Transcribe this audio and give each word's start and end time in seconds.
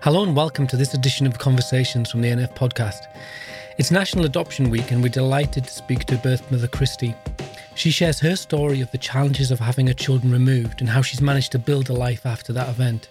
Hello 0.00 0.22
and 0.22 0.36
welcome 0.36 0.64
to 0.68 0.76
this 0.76 0.94
edition 0.94 1.26
of 1.26 1.40
Conversations 1.40 2.08
from 2.08 2.20
the 2.20 2.28
A&F 2.28 2.54
podcast. 2.54 3.08
It's 3.78 3.90
National 3.90 4.26
Adoption 4.26 4.70
Week 4.70 4.92
and 4.92 5.02
we're 5.02 5.08
delighted 5.08 5.64
to 5.64 5.70
speak 5.72 6.04
to 6.04 6.16
birth 6.18 6.48
mother 6.52 6.68
Kristy. 6.68 7.16
She 7.74 7.90
shares 7.90 8.20
her 8.20 8.36
story 8.36 8.80
of 8.80 8.92
the 8.92 8.98
challenges 8.98 9.50
of 9.50 9.58
having 9.58 9.88
her 9.88 9.92
children 9.92 10.32
removed 10.32 10.80
and 10.80 10.88
how 10.88 11.02
she's 11.02 11.20
managed 11.20 11.50
to 11.50 11.58
build 11.58 11.90
a 11.90 11.94
life 11.94 12.26
after 12.26 12.52
that 12.52 12.68
event. 12.68 13.08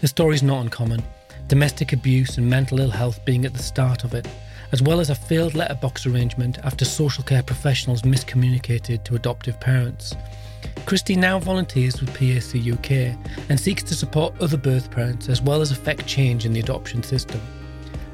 The 0.00 0.08
story 0.08 0.34
is 0.34 0.42
not 0.42 0.62
uncommon, 0.62 1.02
domestic 1.46 1.92
abuse 1.92 2.38
and 2.38 2.48
mental 2.48 2.80
ill 2.80 2.90
health 2.90 3.22
being 3.26 3.44
at 3.44 3.52
the 3.52 3.62
start 3.62 4.04
of 4.04 4.14
it, 4.14 4.26
as 4.72 4.80
well 4.80 4.98
as 4.98 5.10
a 5.10 5.14
failed 5.14 5.54
letterbox 5.54 6.06
arrangement 6.06 6.58
after 6.64 6.86
social 6.86 7.22
care 7.22 7.42
professionals 7.42 8.00
miscommunicated 8.00 9.04
to 9.04 9.14
adoptive 9.14 9.60
parents. 9.60 10.16
Kristy 10.86 11.16
now 11.16 11.38
volunteers 11.38 12.00
with 12.00 12.12
PAC 12.14 12.60
UK 12.60 13.16
and 13.48 13.60
seeks 13.60 13.82
to 13.84 13.94
support 13.94 14.34
other 14.40 14.56
birth 14.56 14.90
parents 14.90 15.28
as 15.28 15.40
well 15.40 15.60
as 15.60 15.70
affect 15.70 16.06
change 16.06 16.46
in 16.46 16.52
the 16.52 16.60
adoption 16.60 17.02
system. 17.02 17.40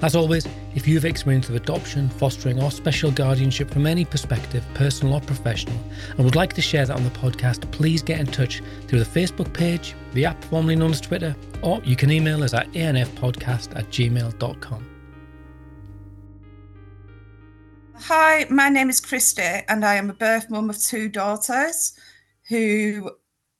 As 0.03 0.15
always, 0.15 0.47
if 0.75 0.87
you 0.87 0.95
have 0.97 1.07
experience 1.07 1.49
of 1.49 1.55
adoption, 1.55 2.11
fostering, 2.11 2.63
or 2.63 2.71
special 2.71 3.11
guardianship 3.11 3.71
from 3.71 3.87
any 3.87 4.05
perspective, 4.05 4.63
personal 4.75 5.15
or 5.15 5.23
professional, 5.23 5.79
and 6.11 6.25
would 6.25 6.37
like 6.37 6.53
to 6.53 6.61
share 6.61 6.85
that 6.85 6.95
on 6.95 7.03
the 7.03 7.11
podcast, 7.11 7.71
please 7.71 8.03
get 8.03 8.21
in 8.21 8.27
touch 8.27 8.63
through 8.89 9.03
the 9.03 9.21
Facebook 9.21 9.51
page, 9.55 9.95
the 10.13 10.27
app 10.27 10.45
formerly 10.45 10.77
known 10.77 10.91
as 10.91 11.01
Twitter, 11.01 11.35
or 11.63 11.81
you 11.83 11.97
can 11.97 12.11
email 12.11 12.43
us 12.43 12.53
at 12.53 12.71
anfpodcast 12.73 13.75
at 13.75 13.89
gmail.com. 13.89 14.87
Hi, 18.01 18.47
my 18.51 18.69
name 18.69 18.91
is 18.91 19.01
Kristy, 19.01 19.65
and 19.67 19.83
I 19.83 19.95
am 19.95 20.11
a 20.11 20.15
birth 20.15 20.51
mum 20.51 20.69
of 20.69 20.79
two 20.79 21.09
daughters 21.09 21.95
who 22.49 23.11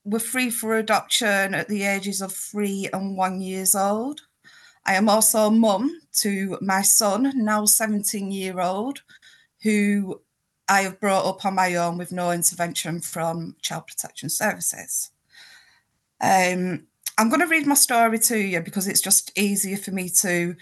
were 0.05 0.21
free 0.21 0.51
for 0.51 0.77
adoption 0.77 1.55
at 1.55 1.69
the 1.69 1.83
ages 1.83 2.21
of 2.21 2.33
three 2.33 2.89
and 2.93 3.17
one 3.17 3.41
years 3.41 3.75
old. 3.75 4.21
I 4.85 4.95
am 4.95 5.09
also 5.09 5.47
a 5.47 5.51
mum 5.51 6.01
to 6.19 6.59
my 6.61 6.83
son, 6.83 7.33
now 7.35 7.65
17 7.65 8.31
year 8.31 8.61
old, 8.61 9.03
who 9.63 10.21
I 10.69 10.83
have 10.83 11.01
brought 11.01 11.27
up 11.27 11.45
on 11.45 11.55
my 11.55 11.75
own 11.75 11.99
with 11.99 12.13
no 12.13 12.31
intervention 12.31 13.01
from 13.01 13.57
Child 13.63 13.89
Protection 13.89 14.29
Services. 14.29 15.11
Um, 16.21 16.87
I'm 17.19 17.29
going 17.29 17.41
to 17.41 17.47
read 17.47 17.67
my 17.67 17.75
story 17.75 18.19
to 18.21 18.39
you 18.39 18.61
because 18.61 18.87
it's 18.87 19.01
just 19.01 19.37
easier 19.39 19.77
for 19.77 19.91
me 19.91 20.09
to 20.21 20.55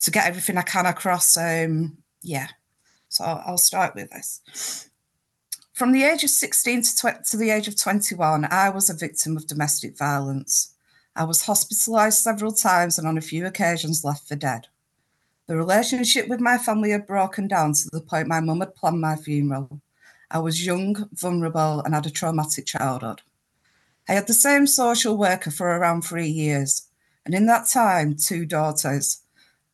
to 0.00 0.10
get 0.10 0.26
everything 0.26 0.58
I 0.58 0.62
can 0.62 0.86
across. 0.86 1.36
Um, 1.36 1.98
yeah, 2.20 2.48
so 3.08 3.24
I'll 3.24 3.58
start 3.58 3.94
with 3.94 4.10
this. 4.10 4.90
From 5.74 5.90
the 5.90 6.04
age 6.04 6.22
of 6.22 6.30
16 6.30 6.82
to, 6.82 7.18
to 7.30 7.36
the 7.36 7.50
age 7.50 7.66
of 7.66 7.76
21, 7.76 8.46
I 8.48 8.68
was 8.68 8.88
a 8.88 8.94
victim 8.94 9.36
of 9.36 9.48
domestic 9.48 9.98
violence. 9.98 10.72
I 11.16 11.24
was 11.24 11.46
hospitalised 11.46 12.22
several 12.22 12.52
times 12.52 12.96
and 12.96 13.08
on 13.08 13.18
a 13.18 13.20
few 13.20 13.44
occasions 13.44 14.04
left 14.04 14.28
for 14.28 14.36
dead. 14.36 14.68
The 15.48 15.56
relationship 15.56 16.28
with 16.28 16.38
my 16.38 16.58
family 16.58 16.92
had 16.92 17.08
broken 17.08 17.48
down 17.48 17.72
to 17.72 17.90
the 17.90 18.00
point 18.00 18.28
my 18.28 18.38
mum 18.38 18.60
had 18.60 18.76
planned 18.76 19.00
my 19.00 19.16
funeral. 19.16 19.80
I 20.30 20.38
was 20.38 20.64
young, 20.64 21.08
vulnerable, 21.12 21.80
and 21.80 21.92
had 21.92 22.06
a 22.06 22.10
traumatic 22.10 22.66
childhood. 22.66 23.22
I 24.08 24.12
had 24.12 24.28
the 24.28 24.32
same 24.32 24.68
social 24.68 25.16
worker 25.16 25.50
for 25.50 25.66
around 25.66 26.02
three 26.02 26.28
years, 26.28 26.86
and 27.26 27.34
in 27.34 27.46
that 27.46 27.66
time, 27.66 28.14
two 28.14 28.46
daughters. 28.46 29.22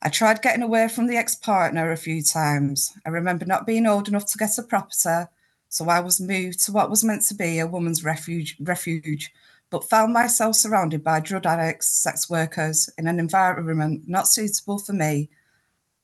I 0.01 0.09
tried 0.09 0.41
getting 0.41 0.63
away 0.63 0.89
from 0.89 1.09
the 1.09 1.19
ex 1.19 1.35
partner 1.35 1.93
a 1.93 1.97
few 1.99 2.23
times. 2.23 2.95
I 3.05 3.11
remember 3.11 3.45
not 3.45 3.67
being 3.67 3.87
old 3.87 4.09
enough 4.09 4.25
to 4.33 4.39
get 4.39 4.57
a 4.57 4.63
property 4.63 5.29
so 5.71 5.89
I 5.89 6.01
was 6.01 6.21
moved 6.21 6.65
to 6.65 6.73
what 6.73 6.91
was 6.91 7.05
meant 7.05 7.23
to 7.23 7.35
be 7.35 7.61
a 7.61 7.67
woman's 7.67 8.05
refuge, 8.05 8.57
refuge, 8.61 9.33
but 9.71 9.89
found 9.89 10.13
myself 10.13 10.57
surrounded 10.57 11.05
by 11.05 11.21
drug 11.21 11.47
addicts, 11.47 11.87
sex 11.87 12.29
workers 12.29 12.91
in 12.99 13.07
an 13.07 13.21
environment 13.21 14.03
not 14.09 14.27
suitable 14.27 14.79
for 14.79 14.93
me 14.93 15.31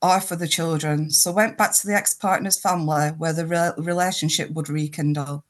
or 0.00 0.20
for 0.20 0.36
the 0.36 0.46
children. 0.46 1.10
So 1.10 1.32
went 1.32 1.58
back 1.58 1.74
to 1.74 1.86
the 1.86 1.94
ex-partner's 1.94 2.60
family 2.60 3.08
where 3.08 3.32
the 3.32 3.44
re- 3.44 3.72
relationship 3.76 4.50
would 4.52 4.68
rekindle. 4.68 5.44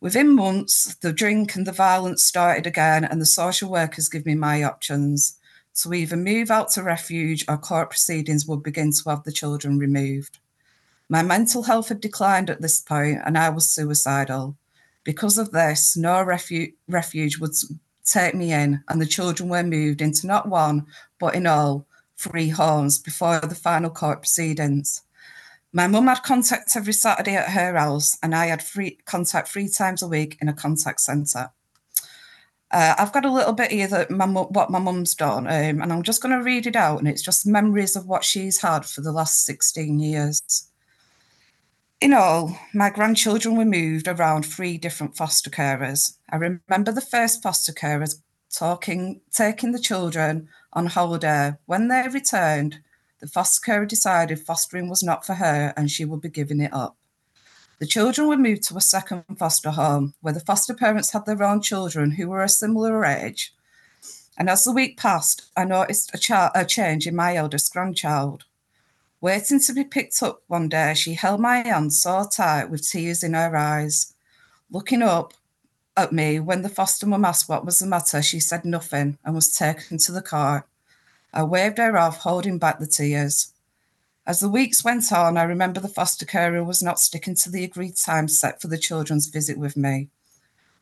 Within 0.00 0.34
months, 0.34 0.94
the 0.94 1.12
drink 1.12 1.54
and 1.54 1.66
the 1.66 1.72
violence 1.72 2.24
started 2.24 2.66
again, 2.66 3.04
and 3.04 3.20
the 3.20 3.26
social 3.26 3.70
workers 3.70 4.08
give 4.08 4.24
me 4.24 4.34
my 4.34 4.62
options 4.62 5.38
to 5.74 5.92
either 5.92 6.16
move 6.16 6.50
out 6.50 6.70
to 6.70 6.82
refuge 6.82 7.44
or 7.46 7.58
court 7.58 7.90
proceedings 7.90 8.46
would 8.46 8.62
begin 8.62 8.92
to 8.92 9.10
have 9.10 9.24
the 9.24 9.32
children 9.32 9.78
removed. 9.78 10.38
My 11.10 11.24
mental 11.24 11.64
health 11.64 11.88
had 11.88 12.00
declined 12.00 12.50
at 12.50 12.62
this 12.62 12.80
point 12.80 13.20
and 13.26 13.36
I 13.36 13.48
was 13.48 13.68
suicidal. 13.68 14.56
Because 15.02 15.38
of 15.38 15.50
this, 15.50 15.96
no 15.96 16.22
refuge, 16.22 16.74
refuge 16.86 17.36
would 17.38 17.54
take 18.04 18.34
me 18.34 18.52
in, 18.52 18.84
and 18.88 19.00
the 19.00 19.06
children 19.06 19.48
were 19.48 19.64
moved 19.64 20.00
into 20.00 20.28
not 20.28 20.48
one, 20.48 20.86
but 21.18 21.34
in 21.34 21.48
all, 21.48 21.84
three 22.16 22.50
homes 22.50 22.98
before 22.98 23.40
the 23.40 23.56
final 23.56 23.90
court 23.90 24.20
proceedings. 24.20 25.02
My 25.72 25.88
mum 25.88 26.06
had 26.06 26.22
contact 26.22 26.76
every 26.76 26.92
Saturday 26.92 27.34
at 27.34 27.50
her 27.50 27.76
house, 27.76 28.16
and 28.22 28.32
I 28.32 28.46
had 28.46 28.62
free 28.62 28.98
contact 29.04 29.48
three 29.48 29.68
times 29.68 30.02
a 30.02 30.08
week 30.08 30.36
in 30.40 30.48
a 30.48 30.52
contact 30.52 31.00
centre. 31.00 31.50
Uh, 32.70 32.94
I've 32.98 33.12
got 33.12 33.24
a 33.24 33.32
little 33.32 33.52
bit 33.52 33.72
here 33.72 33.88
that 33.88 34.12
my 34.12 34.26
what 34.26 34.70
my 34.70 34.78
mum's 34.78 35.16
done, 35.16 35.48
um, 35.48 35.82
and 35.82 35.92
I'm 35.92 36.04
just 36.04 36.22
going 36.22 36.38
to 36.38 36.44
read 36.44 36.68
it 36.68 36.76
out, 36.76 37.00
and 37.00 37.08
it's 37.08 37.22
just 37.22 37.46
memories 37.46 37.96
of 37.96 38.06
what 38.06 38.22
she's 38.22 38.60
had 38.60 38.84
for 38.84 39.00
the 39.00 39.12
last 39.12 39.44
16 39.44 39.98
years. 39.98 40.69
In 42.00 42.14
all, 42.14 42.58
my 42.72 42.88
grandchildren 42.88 43.56
were 43.56 43.66
moved 43.66 44.08
around 44.08 44.46
three 44.46 44.78
different 44.78 45.18
foster 45.18 45.50
carers. 45.50 46.16
I 46.30 46.36
remember 46.36 46.92
the 46.92 47.02
first 47.02 47.42
foster 47.42 47.72
carers 47.72 48.22
talking, 48.50 49.20
taking 49.30 49.72
the 49.72 49.78
children 49.78 50.48
on 50.72 50.86
holiday. 50.86 51.56
When 51.66 51.88
they 51.88 52.08
returned, 52.08 52.80
the 53.20 53.26
foster 53.26 53.60
carer 53.62 53.84
decided 53.84 54.40
fostering 54.40 54.88
was 54.88 55.02
not 55.02 55.26
for 55.26 55.34
her 55.34 55.74
and 55.76 55.90
she 55.90 56.06
would 56.06 56.22
be 56.22 56.30
giving 56.30 56.60
it 56.60 56.72
up. 56.72 56.96
The 57.80 57.86
children 57.86 58.28
were 58.28 58.38
moved 58.38 58.62
to 58.64 58.78
a 58.78 58.80
second 58.80 59.24
foster 59.38 59.70
home 59.70 60.14
where 60.22 60.32
the 60.32 60.40
foster 60.40 60.72
parents 60.72 61.12
had 61.12 61.26
their 61.26 61.42
own 61.42 61.60
children 61.60 62.12
who 62.12 62.28
were 62.28 62.42
a 62.42 62.48
similar 62.48 63.04
age. 63.04 63.52
And 64.38 64.48
as 64.48 64.64
the 64.64 64.72
week 64.72 64.96
passed, 64.96 65.50
I 65.54 65.66
noticed 65.66 66.14
a, 66.14 66.18
ch- 66.18 66.30
a 66.54 66.64
change 66.66 67.06
in 67.06 67.14
my 67.14 67.36
eldest 67.36 67.70
grandchild. 67.74 68.44
Waiting 69.22 69.60
to 69.60 69.74
be 69.74 69.84
picked 69.84 70.22
up 70.22 70.42
one 70.46 70.68
day, 70.68 70.94
she 70.94 71.12
held 71.12 71.40
my 71.40 71.58
hand 71.58 71.92
so 71.92 72.26
tight 72.30 72.70
with 72.70 72.88
tears 72.88 73.22
in 73.22 73.34
her 73.34 73.54
eyes. 73.54 74.14
Looking 74.70 75.02
up 75.02 75.34
at 75.94 76.12
me 76.12 76.40
when 76.40 76.62
the 76.62 76.70
foster 76.70 77.06
mum 77.06 77.26
asked 77.26 77.48
what 77.48 77.66
was 77.66 77.80
the 77.80 77.86
matter, 77.86 78.22
she 78.22 78.40
said 78.40 78.64
nothing 78.64 79.18
and 79.24 79.34
was 79.34 79.54
taken 79.54 79.98
to 79.98 80.12
the 80.12 80.22
car. 80.22 80.66
I 81.34 81.42
waved 81.42 81.76
her 81.76 81.98
off, 81.98 82.18
holding 82.18 82.58
back 82.58 82.78
the 82.78 82.86
tears. 82.86 83.52
As 84.26 84.40
the 84.40 84.48
weeks 84.48 84.84
went 84.84 85.12
on, 85.12 85.36
I 85.36 85.42
remember 85.42 85.80
the 85.80 85.88
foster 85.88 86.24
carer 86.24 86.64
was 86.64 86.82
not 86.82 86.98
sticking 86.98 87.34
to 87.36 87.50
the 87.50 87.64
agreed 87.64 87.96
time 87.96 88.26
set 88.26 88.60
for 88.60 88.68
the 88.68 88.78
children's 88.78 89.26
visit 89.26 89.58
with 89.58 89.76
me. 89.76 90.08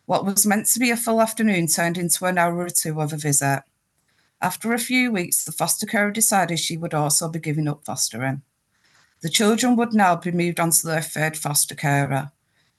What 0.07 0.25
was 0.25 0.47
meant 0.47 0.67
to 0.67 0.79
be 0.79 0.91
a 0.91 0.97
full 0.97 1.21
afternoon 1.21 1.67
turned 1.67 1.99
into 1.99 2.25
an 2.25 2.39
hour 2.39 2.57
or 2.59 2.71
two 2.71 3.01
of 3.01 3.13
a 3.13 3.17
visit. 3.17 3.63
After 4.41 4.73
a 4.73 4.79
few 4.79 5.11
weeks, 5.11 5.45
the 5.45 5.51
foster 5.51 5.85
carer 5.85 6.13
decided 6.13 6.61
she 6.61 6.77
would 6.77 6.95
also 6.95 7.29
be 7.29 7.41
giving 7.41 7.67
up 7.67 7.85
fostering. 7.85 8.43
The 9.21 9.29
children 9.29 9.75
would 9.75 9.93
now 9.93 10.15
be 10.15 10.31
moved 10.31 10.61
on 10.61 10.71
to 10.71 10.87
their 10.87 11.03
third 11.03 11.37
foster 11.37 11.75
carer, 11.75 12.31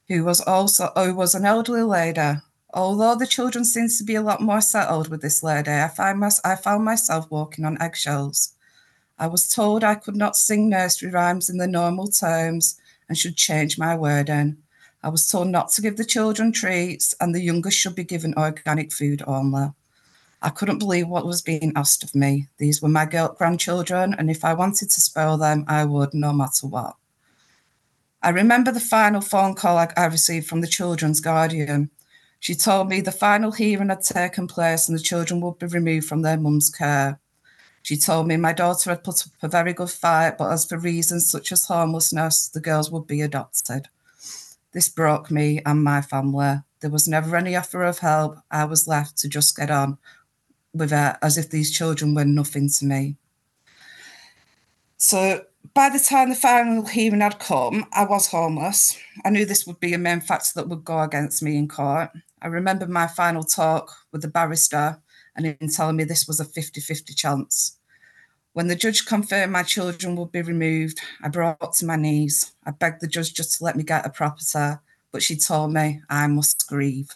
who 0.08 0.24
was 0.24 0.40
also 0.40 0.92
who 0.96 1.14
was 1.14 1.36
an 1.36 1.46
elderly 1.46 1.84
lady. 1.84 2.40
Although 2.74 3.16
the 3.16 3.28
children 3.28 3.66
seemed 3.66 3.90
to 3.98 4.04
be 4.06 4.16
a 4.16 4.22
lot 4.22 4.42
more 4.42 4.62
settled 4.62 5.10
with 5.10 5.22
this 5.22 5.44
lady, 5.44 5.72
I, 5.72 5.90
find 5.90 6.20
my, 6.20 6.30
I 6.46 6.56
found 6.56 6.86
myself 6.86 7.30
walking 7.30 7.66
on 7.66 7.82
eggshells. 7.82 8.54
I 9.18 9.28
was 9.28 9.50
told 9.50 9.84
I 9.84 9.96
could 9.96 10.16
not 10.16 10.38
sing 10.38 10.70
nursery 10.70 11.12
rhymes 11.12 11.50
in 11.50 11.58
the 11.58 11.68
normal 11.68 12.08
terms 12.08 12.80
and 13.10 13.18
should 13.18 13.36
change 13.36 13.78
my 13.78 13.98
wording. 13.98 14.58
I 15.04 15.10
was 15.10 15.28
told 15.28 15.50
not 15.50 15.72
to 15.72 15.82
give 15.82 15.98
the 15.98 16.06
children 16.06 16.54
treats 16.54 17.16
and 17.20 17.36
the 17.36 17.42
youngest 17.42 17.78
should 17.78 17.96
be 17.96 18.04
given 18.04 18.34
organic 18.36 18.94
food 18.94 19.24
only. 19.28 19.72
I 20.42 20.50
couldn't 20.50 20.80
believe 20.80 21.08
what 21.08 21.26
was 21.26 21.42
being 21.42 21.74
asked 21.76 22.04
of 22.04 22.16
me. 22.16 22.48
These 22.58 22.82
were 22.82 22.90
my 22.90 23.06
grandchildren, 23.06 24.16
and 24.18 24.32
if 24.32 24.46
I 24.46 24.54
wanted 24.54 24.90
to 24.90 25.02
spoil 25.02 25.38
them, 25.38 25.66
I 25.68 25.84
would, 25.84 26.14
no 26.14 26.32
matter 26.32 26.66
what. 26.68 26.96
I 28.22 28.30
remember 28.30 28.72
the 28.72 28.80
final 28.80 29.22
phone 29.22 29.54
call 29.56 29.78
I 29.78 30.06
received 30.06 30.48
from 30.48 30.62
the 30.62 30.68
children's 30.68 31.20
guardian. 31.20 31.90
She 32.40 32.56
told 32.56 32.90
me 32.90 33.02
the 33.02 33.12
final 33.12 33.52
hearing 33.52 33.90
had 33.90 34.02
taken 34.02 34.48
place 34.48 34.88
and 34.88 34.98
the 34.98 35.04
children 35.04 35.42
would 35.42 35.60
be 35.60 35.68
removed 35.68 36.08
from 36.08 36.22
their 36.22 36.38
mum's 36.38 36.70
care. 36.70 37.20
She 37.82 37.98
told 37.98 38.28
me 38.28 38.38
my 38.38 38.54
daughter 38.54 38.90
had 38.90 39.04
put 39.04 39.26
up 39.26 39.34
a 39.42 39.48
very 39.48 39.74
good 39.74 39.90
fight, 39.90 40.38
but 40.38 40.52
as 40.52 40.66
for 40.66 40.78
reasons 40.78 41.30
such 41.30 41.52
as 41.52 41.66
homelessness, 41.66 42.50
the 42.50 42.60
girls 42.60 42.92
would 42.92 43.08
be 43.08 43.22
adopted. 43.22 43.88
This 44.74 44.90
broke 44.90 45.32
me 45.32 45.62
and 45.66 45.84
my 45.84 46.02
family. 46.02 46.60
There 46.82 46.90
was 46.90 47.08
never 47.08 47.36
any 47.36 47.56
offer 47.56 47.84
of 47.84 48.00
help. 48.00 48.38
I 48.52 48.66
was 48.66 48.88
left 48.88 49.18
to 49.20 49.30
just 49.30 49.56
get 49.58 49.72
on 49.72 49.98
with 50.74 50.94
it 50.94 51.18
as 51.22 51.38
if 51.38 51.50
these 51.50 51.72
children 51.72 52.14
were 52.14 52.26
nothing 52.26 52.70
to 52.70 52.86
me. 52.86 53.16
So 54.98 55.46
by 55.74 55.90
the 55.90 56.00
time 56.00 56.30
the 56.30 56.36
final 56.36 56.86
hearing 56.86 57.22
had 57.22 57.40
come, 57.40 57.86
I 57.94 58.06
was 58.06 58.28
homeless. 58.28 58.98
I 59.26 59.30
knew 59.30 59.46
this 59.46 59.66
would 59.66 59.80
be 59.80 59.94
a 59.94 59.98
main 59.98 60.22
factor 60.22 60.52
that 60.56 60.68
would 60.68 60.84
go 60.84 61.00
against 61.02 61.42
me 61.42 61.58
in 61.58 61.68
court. 61.68 62.10
I 62.42 62.48
remember 62.48 62.88
my 62.88 63.08
final 63.08 63.44
talk 63.44 63.92
with 64.12 64.22
the 64.22 64.28
barrister, 64.28 65.02
and 65.36 65.46
him 65.46 65.70
telling 65.70 65.96
me 65.96 66.04
this 66.04 66.28
was 66.28 66.40
a 66.40 66.46
50 66.46 66.82
50 66.82 67.14
chance. 67.14 67.78
When 68.54 68.68
the 68.68 68.76
judge 68.76 69.06
confirmed 69.06 69.52
my 69.52 69.64
children 69.64 70.16
would 70.16 70.32
be 70.32 70.42
removed, 70.42 71.00
I 71.22 71.30
brought 71.30 71.74
to 71.76 71.86
my 71.86 71.96
knees. 71.96 72.52
I 72.66 72.72
begged 72.72 73.02
the 73.02 73.08
judge 73.08 73.34
just 73.34 73.58
to 73.58 73.64
let 73.64 73.76
me 73.76 73.84
get 73.84 74.06
a 74.06 74.10
property, 74.10 74.80
but 75.12 75.24
she 75.24 75.36
told 75.36 75.74
me 75.74 76.02
I 76.10 76.28
must 76.28 76.68
grieve. 76.68 77.10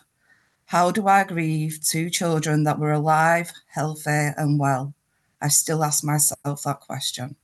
How 0.74 0.90
do 0.90 1.08
I 1.08 1.24
grieve 1.24 1.82
two 1.84 2.10
children 2.10 2.64
that 2.64 2.80
were 2.80 2.94
alive, 2.94 3.52
healthy, 3.68 4.32
and 4.36 4.60
well? 4.60 4.96
I 5.40 5.50
still 5.50 5.84
ask 5.84 6.04
myself 6.04 6.64
that 6.64 6.80
question. 6.80 7.36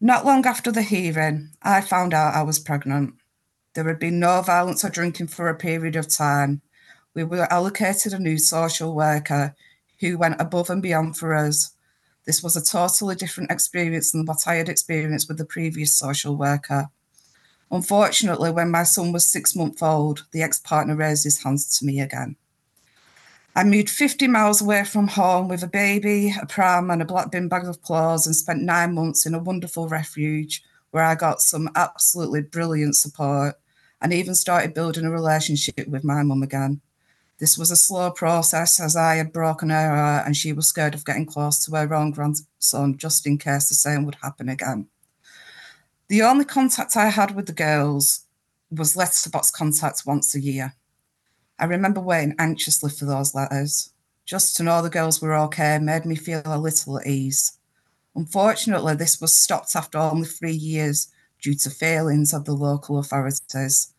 Not 0.00 0.24
long 0.24 0.46
after 0.46 0.70
the 0.70 0.82
hearing, 0.82 1.50
I 1.60 1.80
found 1.80 2.14
out 2.14 2.36
I 2.36 2.44
was 2.44 2.60
pregnant. 2.60 3.14
There 3.74 3.88
had 3.88 3.98
been 3.98 4.20
no 4.20 4.42
violence 4.42 4.84
or 4.84 4.90
drinking 4.90 5.26
for 5.26 5.48
a 5.48 5.56
period 5.56 5.96
of 5.96 6.06
time. 6.06 6.62
We 7.14 7.24
were 7.24 7.52
allocated 7.52 8.12
a 8.12 8.20
new 8.20 8.38
social 8.38 8.94
worker 8.94 9.56
who 9.98 10.16
went 10.16 10.40
above 10.40 10.70
and 10.70 10.82
beyond 10.82 11.16
for 11.16 11.34
us. 11.34 11.74
This 12.26 12.44
was 12.44 12.56
a 12.56 12.62
totally 12.62 13.16
different 13.16 13.50
experience 13.50 14.12
than 14.12 14.24
what 14.24 14.46
I 14.46 14.54
had 14.54 14.68
experienced 14.68 15.26
with 15.26 15.38
the 15.38 15.44
previous 15.44 15.98
social 15.98 16.36
worker. 16.36 16.90
Unfortunately, 17.72 18.50
when 18.50 18.70
my 18.70 18.82
son 18.82 19.12
was 19.12 19.24
six 19.24 19.56
months 19.56 19.82
old, 19.82 20.26
the 20.32 20.42
ex 20.42 20.60
partner 20.60 20.94
raised 20.94 21.24
his 21.24 21.42
hands 21.42 21.78
to 21.78 21.86
me 21.86 22.00
again. 22.00 22.36
I 23.56 23.64
moved 23.64 23.88
50 23.88 24.28
miles 24.28 24.60
away 24.60 24.84
from 24.84 25.08
home 25.08 25.48
with 25.48 25.62
a 25.62 25.66
baby, 25.66 26.34
a 26.40 26.44
pram, 26.46 26.90
and 26.90 27.00
a 27.00 27.06
black 27.06 27.30
bin 27.30 27.48
bag 27.48 27.64
of 27.64 27.80
clothes 27.80 28.26
and 28.26 28.36
spent 28.36 28.62
nine 28.62 28.94
months 28.94 29.24
in 29.24 29.34
a 29.34 29.38
wonderful 29.38 29.88
refuge 29.88 30.62
where 30.90 31.02
I 31.02 31.14
got 31.14 31.40
some 31.40 31.70
absolutely 31.74 32.42
brilliant 32.42 32.96
support 32.96 33.54
and 34.02 34.12
even 34.12 34.34
started 34.34 34.74
building 34.74 35.06
a 35.06 35.10
relationship 35.10 35.88
with 35.88 36.04
my 36.04 36.22
mum 36.22 36.42
again. 36.42 36.82
This 37.38 37.56
was 37.56 37.70
a 37.70 37.76
slow 37.76 38.10
process 38.10 38.80
as 38.80 38.96
I 38.96 39.16
had 39.16 39.32
broken 39.32 39.70
her 39.70 39.96
heart 39.96 40.26
and 40.26 40.36
she 40.36 40.52
was 40.52 40.68
scared 40.68 40.94
of 40.94 41.06
getting 41.06 41.26
close 41.26 41.64
to 41.64 41.74
her 41.74 41.94
own 41.94 42.10
grandson 42.10 42.98
just 42.98 43.26
in 43.26 43.38
case 43.38 43.68
the 43.68 43.74
same 43.74 44.04
would 44.04 44.16
happen 44.16 44.50
again. 44.50 44.88
The 46.12 46.20
only 46.20 46.44
contact 46.44 46.94
I 46.94 47.08
had 47.08 47.34
with 47.34 47.46
the 47.46 47.54
girls 47.54 48.26
was 48.70 48.96
letterbox 48.96 49.50
contact 49.50 50.02
once 50.04 50.34
a 50.34 50.40
year. 50.40 50.74
I 51.58 51.64
remember 51.64 52.02
waiting 52.02 52.34
anxiously 52.38 52.90
for 52.90 53.06
those 53.06 53.34
letters. 53.34 53.94
Just 54.26 54.54
to 54.56 54.62
know 54.62 54.82
the 54.82 54.90
girls 54.90 55.22
were 55.22 55.34
okay 55.34 55.78
made 55.78 56.04
me 56.04 56.14
feel 56.14 56.42
a 56.44 56.58
little 56.58 56.98
at 56.98 57.06
ease. 57.06 57.56
Unfortunately, 58.14 58.94
this 58.94 59.22
was 59.22 59.34
stopped 59.34 59.74
after 59.74 59.96
only 59.96 60.26
three 60.26 60.52
years 60.52 61.08
due 61.40 61.54
to 61.54 61.70
failings 61.70 62.34
of 62.34 62.44
the 62.44 62.52
local 62.52 62.98
authorities. 62.98 63.94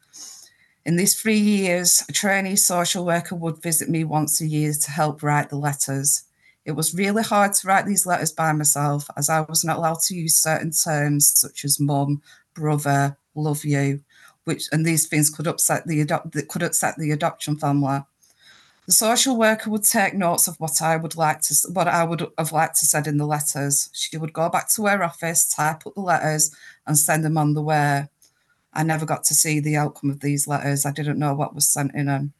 In 0.86 0.98
these 0.98 1.20
three 1.20 1.40
years, 1.40 2.04
a 2.08 2.12
trainee 2.12 2.58
social 2.58 3.06
worker 3.06 3.34
would 3.34 3.64
visit 3.64 3.90
me 3.90 4.04
once 4.04 4.40
a 4.40 4.46
year 4.46 4.72
to 4.72 4.92
help 4.92 5.24
write 5.24 5.50
the 5.50 5.58
letters. 5.58 6.26
It 6.66 6.74
was 6.74 6.94
really 6.94 7.24
hard 7.24 7.54
to 7.54 7.68
write 7.68 7.86
these 7.86 8.06
letters 8.06 8.32
by 8.32 8.54
myself 8.54 9.10
as 9.18 9.30
I 9.30 9.42
was 9.42 9.66
not 9.66 9.78
allowed 9.78 10.00
to 10.02 10.16
use 10.16 10.36
certain 10.36 10.72
terms 10.72 11.30
such 11.30 11.66
as 11.66 11.80
mum, 11.80 12.22
brother, 12.54 13.18
love 13.36 13.66
you, 13.66 14.02
which 14.46 14.70
and 14.72 14.86
these 14.86 15.08
things 15.08 15.30
could 15.30 15.48
upset 15.48 15.86
the 15.88 16.00
adopt 16.02 16.32
that 16.34 16.48
could 16.48 16.64
upset 16.64 16.96
the 16.98 17.12
adoption 17.12 17.58
family. 17.58 18.00
The 18.86 18.92
social 18.92 19.38
worker 19.38 19.70
would 19.70 19.84
take 19.84 20.14
notes 20.14 20.48
of 20.48 20.60
what 20.60 20.82
I 20.82 20.98
would 20.98 21.16
like 21.16 21.42
to 21.42 21.56
what 21.72 21.88
I 21.88 22.04
would 22.04 22.28
have 22.38 22.52
liked 22.52 22.80
to 22.80 22.86
said 22.86 23.08
in 23.08 23.18
the 23.18 23.26
letters. 23.26 23.90
She 23.94 24.18
would 24.18 24.34
go 24.34 24.50
back 24.50 24.70
to 24.72 24.86
her 24.88 25.04
office, 25.04 25.46
type 25.46 25.86
up 25.86 25.96
the 25.96 26.02
letters, 26.02 26.54
and 26.86 26.98
send 26.98 27.24
them 27.24 27.38
on 27.38 27.54
the 27.54 27.62
way. 27.62 28.08
I 28.74 28.84
never 28.84 29.06
got 29.06 29.24
to 29.26 29.34
see 29.34 29.60
the 29.60 29.78
outcome 29.78 30.10
of 30.10 30.20
these 30.20 30.48
letters. 30.48 30.86
I 30.86 30.92
didn't 30.92 31.20
know 31.20 31.34
what 31.34 31.56
was 31.56 31.68
sent 31.68 31.94
in 31.94 32.08
them. 32.08 32.34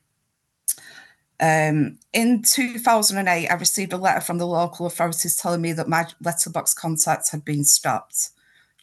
Um, 1.44 2.00
in 2.14 2.42
2008, 2.42 3.50
I 3.50 3.54
received 3.56 3.92
a 3.92 3.98
letter 3.98 4.22
from 4.22 4.38
the 4.38 4.48
local 4.48 4.86
authorities 4.86 5.36
telling 5.36 5.62
me 5.62 5.74
that 5.74 5.90
my 5.90 6.08
letterbox 6.22 6.74
contacts 6.74 7.32
had 7.32 7.44
been 7.44 7.66
stopped 7.66 8.30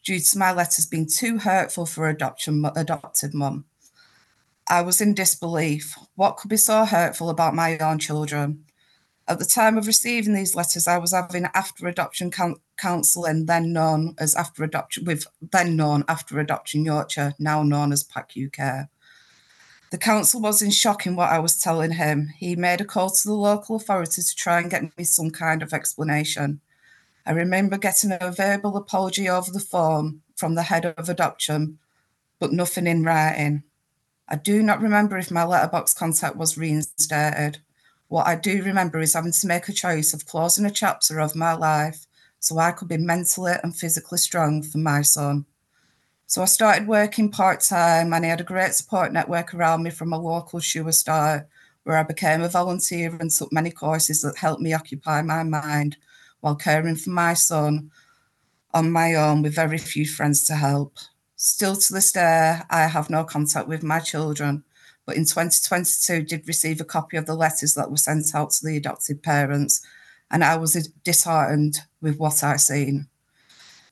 due 0.04 0.20
to 0.20 0.38
my 0.38 0.52
letters 0.52 0.84
being 0.84 1.06
too 1.06 1.38
hurtful 1.38 1.86
for 1.86 2.06
adoption 2.06 2.62
adopted 2.76 3.32
mum. 3.32 3.64
I 4.68 4.82
was 4.82 5.00
in 5.00 5.14
disbelief. 5.14 5.96
What 6.16 6.36
could 6.36 6.50
be 6.50 6.58
so 6.58 6.84
hurtful 6.84 7.30
about 7.30 7.54
my 7.54 7.78
own 7.78 7.98
children? 7.98 8.66
At 9.26 9.38
the 9.38 9.46
time 9.46 9.78
of 9.78 9.86
receiving 9.86 10.34
these 10.34 10.54
letters, 10.54 10.86
I 10.86 10.98
was 10.98 11.12
having 11.14 11.46
after 11.54 11.86
adoption 11.86 12.30
counselling, 12.76 13.46
then 13.46 13.72
known 13.72 14.14
as 14.18 14.34
after 14.34 14.64
adoption, 14.64 15.06
with 15.06 15.26
then 15.40 15.76
known 15.76 16.04
after 16.08 16.38
adoption 16.38 16.84
Yorkshire, 16.84 17.32
now 17.38 17.62
known 17.62 17.90
as 17.90 18.04
PAC 18.04 18.32
UK. 18.36 18.88
The 19.90 19.98
council 19.98 20.40
was 20.40 20.62
in 20.62 20.70
shock 20.70 21.04
in 21.04 21.16
what 21.16 21.30
I 21.30 21.40
was 21.40 21.60
telling 21.60 21.92
him. 21.92 22.32
He 22.36 22.54
made 22.54 22.80
a 22.80 22.84
call 22.84 23.10
to 23.10 23.28
the 23.28 23.34
local 23.34 23.74
authority 23.74 24.22
to 24.22 24.36
try 24.36 24.60
and 24.60 24.70
get 24.70 24.96
me 24.96 25.02
some 25.02 25.30
kind 25.30 25.62
of 25.62 25.72
explanation. 25.72 26.60
I 27.26 27.32
remember 27.32 27.76
getting 27.76 28.12
a 28.12 28.30
verbal 28.30 28.76
apology 28.76 29.28
over 29.28 29.50
the 29.50 29.58
phone 29.58 30.22
from 30.36 30.54
the 30.54 30.62
head 30.62 30.86
of 30.86 31.08
adoption, 31.08 31.78
but 32.38 32.52
nothing 32.52 32.86
in 32.86 33.02
writing. 33.02 33.64
I 34.28 34.36
do 34.36 34.62
not 34.62 34.80
remember 34.80 35.18
if 35.18 35.30
my 35.32 35.44
letterbox 35.44 35.92
contact 35.92 36.36
was 36.36 36.56
reinstated. 36.56 37.58
What 38.06 38.28
I 38.28 38.36
do 38.36 38.62
remember 38.62 39.00
is 39.00 39.14
having 39.14 39.32
to 39.32 39.46
make 39.48 39.68
a 39.68 39.72
choice 39.72 40.14
of 40.14 40.24
closing 40.24 40.66
a 40.66 40.70
chapter 40.70 41.18
of 41.18 41.34
my 41.34 41.52
life 41.52 42.06
so 42.38 42.58
I 42.58 42.70
could 42.70 42.88
be 42.88 42.96
mentally 42.96 43.54
and 43.62 43.76
physically 43.76 44.18
strong 44.18 44.62
for 44.62 44.78
my 44.78 45.02
son. 45.02 45.46
So 46.30 46.42
I 46.42 46.44
started 46.44 46.86
working 46.86 47.28
part 47.28 47.60
time 47.60 48.12
and 48.12 48.24
I 48.24 48.28
had 48.28 48.40
a 48.40 48.44
great 48.44 48.72
support 48.74 49.12
network 49.12 49.52
around 49.52 49.82
me 49.82 49.90
from 49.90 50.12
a 50.12 50.18
local 50.20 50.60
shoe 50.60 50.92
store 50.92 51.48
where 51.82 51.96
I 51.96 52.04
became 52.04 52.42
a 52.42 52.48
volunteer 52.48 53.16
and 53.18 53.32
took 53.32 53.52
many 53.52 53.72
courses 53.72 54.22
that 54.22 54.36
helped 54.36 54.62
me 54.62 54.72
occupy 54.72 55.22
my 55.22 55.42
mind 55.42 55.96
while 56.38 56.54
caring 56.54 56.94
for 56.94 57.10
my 57.10 57.34
son 57.34 57.90
on 58.72 58.92
my 58.92 59.16
own 59.16 59.42
with 59.42 59.56
very 59.56 59.76
few 59.76 60.06
friends 60.06 60.44
to 60.44 60.54
help. 60.54 60.98
Still 61.34 61.74
to 61.74 61.92
this 61.92 62.12
day, 62.12 62.60
I 62.70 62.82
have 62.86 63.10
no 63.10 63.24
contact 63.24 63.66
with 63.66 63.82
my 63.82 63.98
children 63.98 64.62
but 65.06 65.16
in 65.16 65.24
2022 65.24 66.22
did 66.22 66.46
receive 66.46 66.80
a 66.80 66.84
copy 66.84 67.16
of 67.16 67.26
the 67.26 67.34
letters 67.34 67.74
that 67.74 67.90
were 67.90 67.96
sent 67.96 68.32
out 68.36 68.52
to 68.52 68.64
the 68.64 68.76
adopted 68.76 69.24
parents, 69.24 69.84
and 70.30 70.44
I 70.44 70.56
was 70.58 70.74
disheartened 71.02 71.78
with 72.00 72.18
what 72.18 72.44
I 72.44 72.54
seen. 72.54 73.09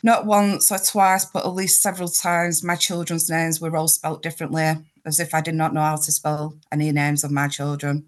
Not 0.03 0.27
once 0.27 0.71
or 0.71 0.79
twice, 0.79 1.25
but 1.25 1.45
at 1.45 1.55
least 1.55 1.83
several 1.83 2.09
times, 2.09 2.63
my 2.63 2.77
children's 2.77 3.29
names 3.29 3.61
were 3.61 3.77
all 3.77 3.89
spelt 3.89 4.23
differently, 4.23 4.77
as 5.05 5.19
if 5.19 5.35
I 5.35 5.41
did 5.41 5.55
not 5.55 5.75
know 5.75 5.81
how 5.81 5.97
to 5.97 6.13
spell 6.13 6.55
any 6.71 6.93
names 6.93 7.25
of 7.25 7.33
my 7.33 7.49
children, 7.49 8.07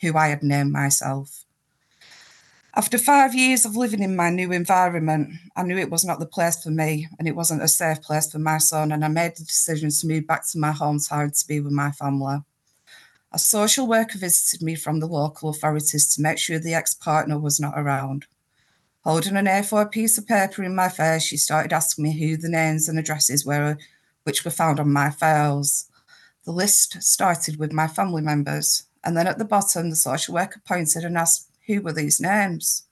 who 0.00 0.16
I 0.16 0.28
had 0.28 0.42
named 0.42 0.72
myself. 0.72 1.44
After 2.74 2.98
five 2.98 3.34
years 3.34 3.64
of 3.64 3.76
living 3.76 4.02
in 4.02 4.14
my 4.14 4.30
new 4.30 4.52
environment, 4.52 5.34
I 5.56 5.62
knew 5.62 5.76
it 5.78 5.90
was 5.90 6.04
not 6.04 6.20
the 6.20 6.26
place 6.26 6.62
for 6.62 6.70
me 6.70 7.08
and 7.18 7.26
it 7.26 7.34
wasn't 7.34 7.62
a 7.62 7.68
safe 7.68 8.02
place 8.02 8.30
for 8.30 8.38
my 8.38 8.58
son. 8.58 8.92
And 8.92 9.04
I 9.04 9.08
made 9.08 9.36
the 9.36 9.42
decision 9.42 9.90
to 9.90 10.06
move 10.06 10.26
back 10.28 10.46
to 10.48 10.58
my 10.58 10.70
hometown 10.70 11.36
to 11.36 11.48
be 11.48 11.58
with 11.60 11.72
my 11.72 11.90
family. 11.90 12.38
A 13.32 13.38
social 13.38 13.86
worker 13.86 14.18
visited 14.18 14.62
me 14.62 14.74
from 14.74 15.00
the 15.00 15.06
local 15.06 15.48
authorities 15.48 16.14
to 16.14 16.22
make 16.22 16.38
sure 16.38 16.58
the 16.58 16.74
ex 16.74 16.94
partner 16.94 17.38
was 17.38 17.58
not 17.58 17.74
around. 17.76 18.26
Holding 19.08 19.38
an 19.38 19.46
A4 19.46 19.90
piece 19.90 20.18
of 20.18 20.26
paper 20.26 20.62
in 20.62 20.74
my 20.74 20.90
face, 20.90 21.22
she 21.22 21.38
started 21.38 21.72
asking 21.72 22.04
me 22.04 22.18
who 22.18 22.36
the 22.36 22.50
names 22.50 22.90
and 22.90 22.98
addresses 22.98 23.42
were, 23.42 23.78
which 24.24 24.44
were 24.44 24.50
found 24.50 24.78
on 24.78 24.92
my 24.92 25.08
files. 25.08 25.88
The 26.44 26.52
list 26.52 27.02
started 27.02 27.58
with 27.58 27.72
my 27.72 27.88
family 27.88 28.20
members, 28.20 28.82
and 29.02 29.16
then 29.16 29.26
at 29.26 29.38
the 29.38 29.46
bottom, 29.46 29.88
the 29.88 29.96
social 29.96 30.34
worker 30.34 30.60
pointed 30.68 31.04
and 31.04 31.16
asked 31.16 31.48
who 31.66 31.80
were 31.80 31.94
these 31.94 32.20
names. 32.20 32.82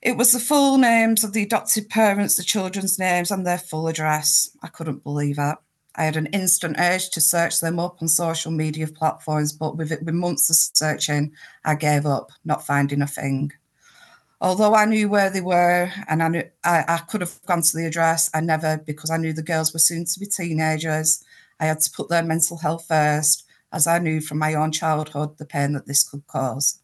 It 0.00 0.16
was 0.16 0.32
the 0.32 0.40
full 0.40 0.76
names 0.76 1.22
of 1.22 1.34
the 1.34 1.44
adopted 1.44 1.88
parents, 1.88 2.34
the 2.34 2.42
children's 2.42 2.98
names, 2.98 3.30
and 3.30 3.46
their 3.46 3.58
full 3.58 3.86
address. 3.86 4.50
I 4.60 4.66
couldn't 4.66 5.04
believe 5.04 5.38
it. 5.38 5.56
I 5.94 6.02
had 6.02 6.16
an 6.16 6.26
instant 6.32 6.80
urge 6.80 7.10
to 7.10 7.20
search 7.20 7.60
them 7.60 7.78
up 7.78 8.02
on 8.02 8.08
social 8.08 8.50
media 8.50 8.88
platforms, 8.88 9.52
but 9.52 9.76
with 9.76 9.92
it 9.92 10.02
with 10.02 10.16
months 10.16 10.50
of 10.50 10.56
searching, 10.56 11.30
I 11.64 11.76
gave 11.76 12.06
up, 12.06 12.32
not 12.44 12.66
finding 12.66 13.02
a 13.02 13.06
thing. 13.06 13.52
Although 14.42 14.74
I 14.74 14.86
knew 14.86 15.08
where 15.08 15.30
they 15.30 15.40
were 15.40 15.92
and 16.08 16.20
I 16.20 16.26
knew 16.26 16.42
I, 16.64 16.84
I 16.88 16.98
could 16.98 17.20
have 17.20 17.40
gone 17.46 17.62
to 17.62 17.76
the 17.76 17.86
address, 17.86 18.28
I 18.34 18.40
never 18.40 18.76
because 18.76 19.08
I 19.08 19.16
knew 19.16 19.32
the 19.32 19.40
girls 19.40 19.72
were 19.72 19.78
soon 19.78 20.04
to 20.04 20.18
be 20.18 20.26
teenagers. 20.26 21.22
I 21.60 21.66
had 21.66 21.78
to 21.78 21.90
put 21.92 22.08
their 22.08 22.24
mental 22.24 22.58
health 22.58 22.86
first, 22.88 23.46
as 23.72 23.86
I 23.86 24.00
knew 24.00 24.20
from 24.20 24.38
my 24.38 24.54
own 24.54 24.72
childhood 24.72 25.38
the 25.38 25.44
pain 25.46 25.74
that 25.74 25.86
this 25.86 26.02
could 26.02 26.26
cause. 26.26 26.80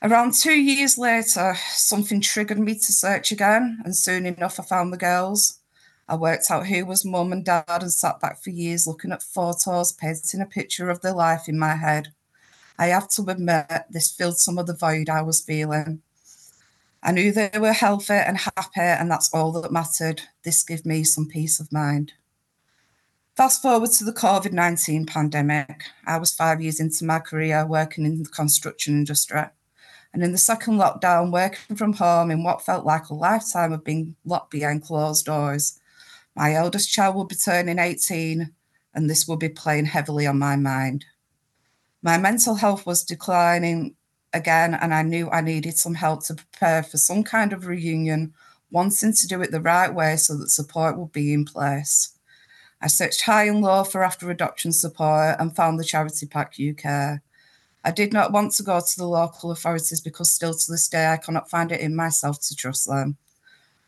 Around 0.00 0.34
two 0.34 0.54
years 0.54 0.96
later, 0.96 1.56
something 1.72 2.20
triggered 2.20 2.60
me 2.60 2.74
to 2.74 2.92
search 2.92 3.32
again, 3.32 3.80
and 3.84 3.96
soon 3.96 4.24
enough, 4.24 4.60
I 4.60 4.62
found 4.62 4.92
the 4.92 4.98
girls. 4.98 5.58
I 6.08 6.14
worked 6.14 6.48
out 6.48 6.68
who 6.68 6.86
was 6.86 7.04
mum 7.04 7.32
and 7.32 7.44
dad 7.44 7.64
and 7.68 7.92
sat 7.92 8.20
back 8.20 8.40
for 8.40 8.50
years 8.50 8.86
looking 8.86 9.10
at 9.10 9.24
photos, 9.24 9.90
painting 9.90 10.42
a 10.42 10.46
picture 10.46 10.90
of 10.90 11.00
their 11.00 11.14
life 11.14 11.48
in 11.48 11.58
my 11.58 11.74
head. 11.74 12.12
I 12.78 12.86
have 12.88 13.08
to 13.10 13.22
admit, 13.22 13.66
this 13.90 14.12
filled 14.12 14.38
some 14.38 14.58
of 14.58 14.68
the 14.68 14.76
void 14.76 15.08
I 15.08 15.22
was 15.22 15.42
feeling. 15.42 16.02
I 17.06 17.12
knew 17.12 17.30
they 17.30 17.50
were 17.60 17.72
healthy 17.72 18.14
and 18.14 18.36
happy, 18.36 18.80
and 18.80 19.08
that's 19.08 19.32
all 19.32 19.52
that 19.52 19.70
mattered. 19.70 20.22
This 20.42 20.64
gave 20.64 20.84
me 20.84 21.04
some 21.04 21.28
peace 21.28 21.60
of 21.60 21.72
mind. 21.72 22.12
Fast 23.36 23.62
forward 23.62 23.92
to 23.92 24.04
the 24.04 24.12
COVID 24.12 24.50
19 24.50 25.06
pandemic. 25.06 25.84
I 26.04 26.18
was 26.18 26.34
five 26.34 26.60
years 26.60 26.80
into 26.80 27.04
my 27.04 27.20
career 27.20 27.64
working 27.64 28.04
in 28.06 28.24
the 28.24 28.28
construction 28.28 28.94
industry. 28.94 29.42
And 30.12 30.24
in 30.24 30.32
the 30.32 30.38
second 30.38 30.78
lockdown, 30.78 31.30
working 31.30 31.76
from 31.76 31.92
home 31.92 32.32
in 32.32 32.42
what 32.42 32.66
felt 32.66 32.84
like 32.84 33.08
a 33.08 33.14
lifetime 33.14 33.72
of 33.72 33.84
being 33.84 34.16
locked 34.24 34.50
behind 34.50 34.82
closed 34.82 35.26
doors, 35.26 35.78
my 36.34 36.54
eldest 36.54 36.90
child 36.90 37.14
will 37.14 37.24
be 37.24 37.36
turning 37.36 37.78
18, 37.78 38.50
and 38.94 39.08
this 39.08 39.28
will 39.28 39.36
be 39.36 39.48
playing 39.48 39.84
heavily 39.84 40.26
on 40.26 40.40
my 40.40 40.56
mind. 40.56 41.04
My 42.02 42.18
mental 42.18 42.56
health 42.56 42.84
was 42.84 43.04
declining 43.04 43.94
again, 44.36 44.74
and 44.74 44.94
I 44.94 45.02
knew 45.02 45.30
I 45.30 45.40
needed 45.40 45.76
some 45.76 45.94
help 45.94 46.24
to 46.26 46.34
prepare 46.34 46.82
for 46.82 46.98
some 46.98 47.24
kind 47.24 47.52
of 47.52 47.66
reunion, 47.66 48.34
wanting 48.70 49.12
to 49.12 49.26
do 49.26 49.42
it 49.42 49.50
the 49.50 49.60
right 49.60 49.92
way 49.92 50.16
so 50.16 50.36
that 50.36 50.50
support 50.50 50.98
would 50.98 51.12
be 51.12 51.32
in 51.32 51.44
place. 51.44 52.16
I 52.80 52.88
searched 52.88 53.22
high 53.22 53.44
and 53.44 53.62
low 53.62 53.84
for 53.84 54.04
after 54.04 54.30
adoption 54.30 54.72
support 54.72 55.36
and 55.40 55.56
found 55.56 55.80
the 55.80 55.84
charity 55.84 56.26
PAC 56.26 56.54
UK. 56.60 57.20
I 57.84 57.90
did 57.90 58.12
not 58.12 58.32
want 58.32 58.52
to 58.52 58.62
go 58.62 58.80
to 58.80 58.96
the 58.96 59.06
local 59.06 59.50
authorities 59.50 60.00
because 60.00 60.30
still 60.30 60.54
to 60.54 60.72
this 60.72 60.88
day 60.88 61.08
I 61.08 61.16
cannot 61.16 61.48
find 61.48 61.72
it 61.72 61.80
in 61.80 61.96
myself 61.96 62.40
to 62.42 62.56
trust 62.56 62.86
them. 62.86 63.16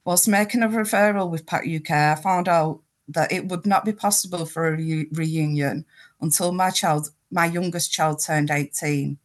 Whilst 0.05 0.28
making 0.28 0.62
a 0.62 0.69
referral 0.69 1.31
with 1.31 1.47
PAC 1.47 1.64
UK, 1.67 1.90
I 1.90 2.14
found 2.14 2.49
out 2.49 2.81
that 3.09 3.33
it 3.33 3.49
would 3.49 3.67
not 3.67 3.85
be 3.85 3.93
possible 3.93 4.47
for 4.47 4.69
a 4.69 4.76
re- 4.76 5.09
reunion 5.12 5.85
until 6.21 6.52
my 6.52 6.71
child, 6.71 7.11
my 7.31 7.47
youngest 7.47 7.93
child, 7.93 8.21
turned 8.25 8.50
18. 8.50 9.19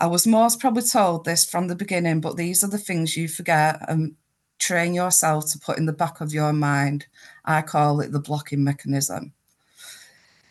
I 0.00 0.06
was 0.06 0.26
most 0.26 0.60
probably 0.60 0.82
told 0.82 1.26
this 1.26 1.44
from 1.44 1.68
the 1.68 1.74
beginning, 1.74 2.22
but 2.22 2.36
these 2.38 2.64
are 2.64 2.70
the 2.70 2.78
things 2.78 3.18
you 3.18 3.28
forget 3.28 3.78
and 3.86 4.16
train 4.58 4.94
yourself 4.94 5.52
to 5.52 5.58
put 5.58 5.76
in 5.76 5.84
the 5.84 5.92
back 5.92 6.22
of 6.22 6.32
your 6.32 6.54
mind. 6.54 7.06
I 7.44 7.60
call 7.60 8.00
it 8.00 8.10
the 8.10 8.18
blocking 8.18 8.64
mechanism. 8.64 9.34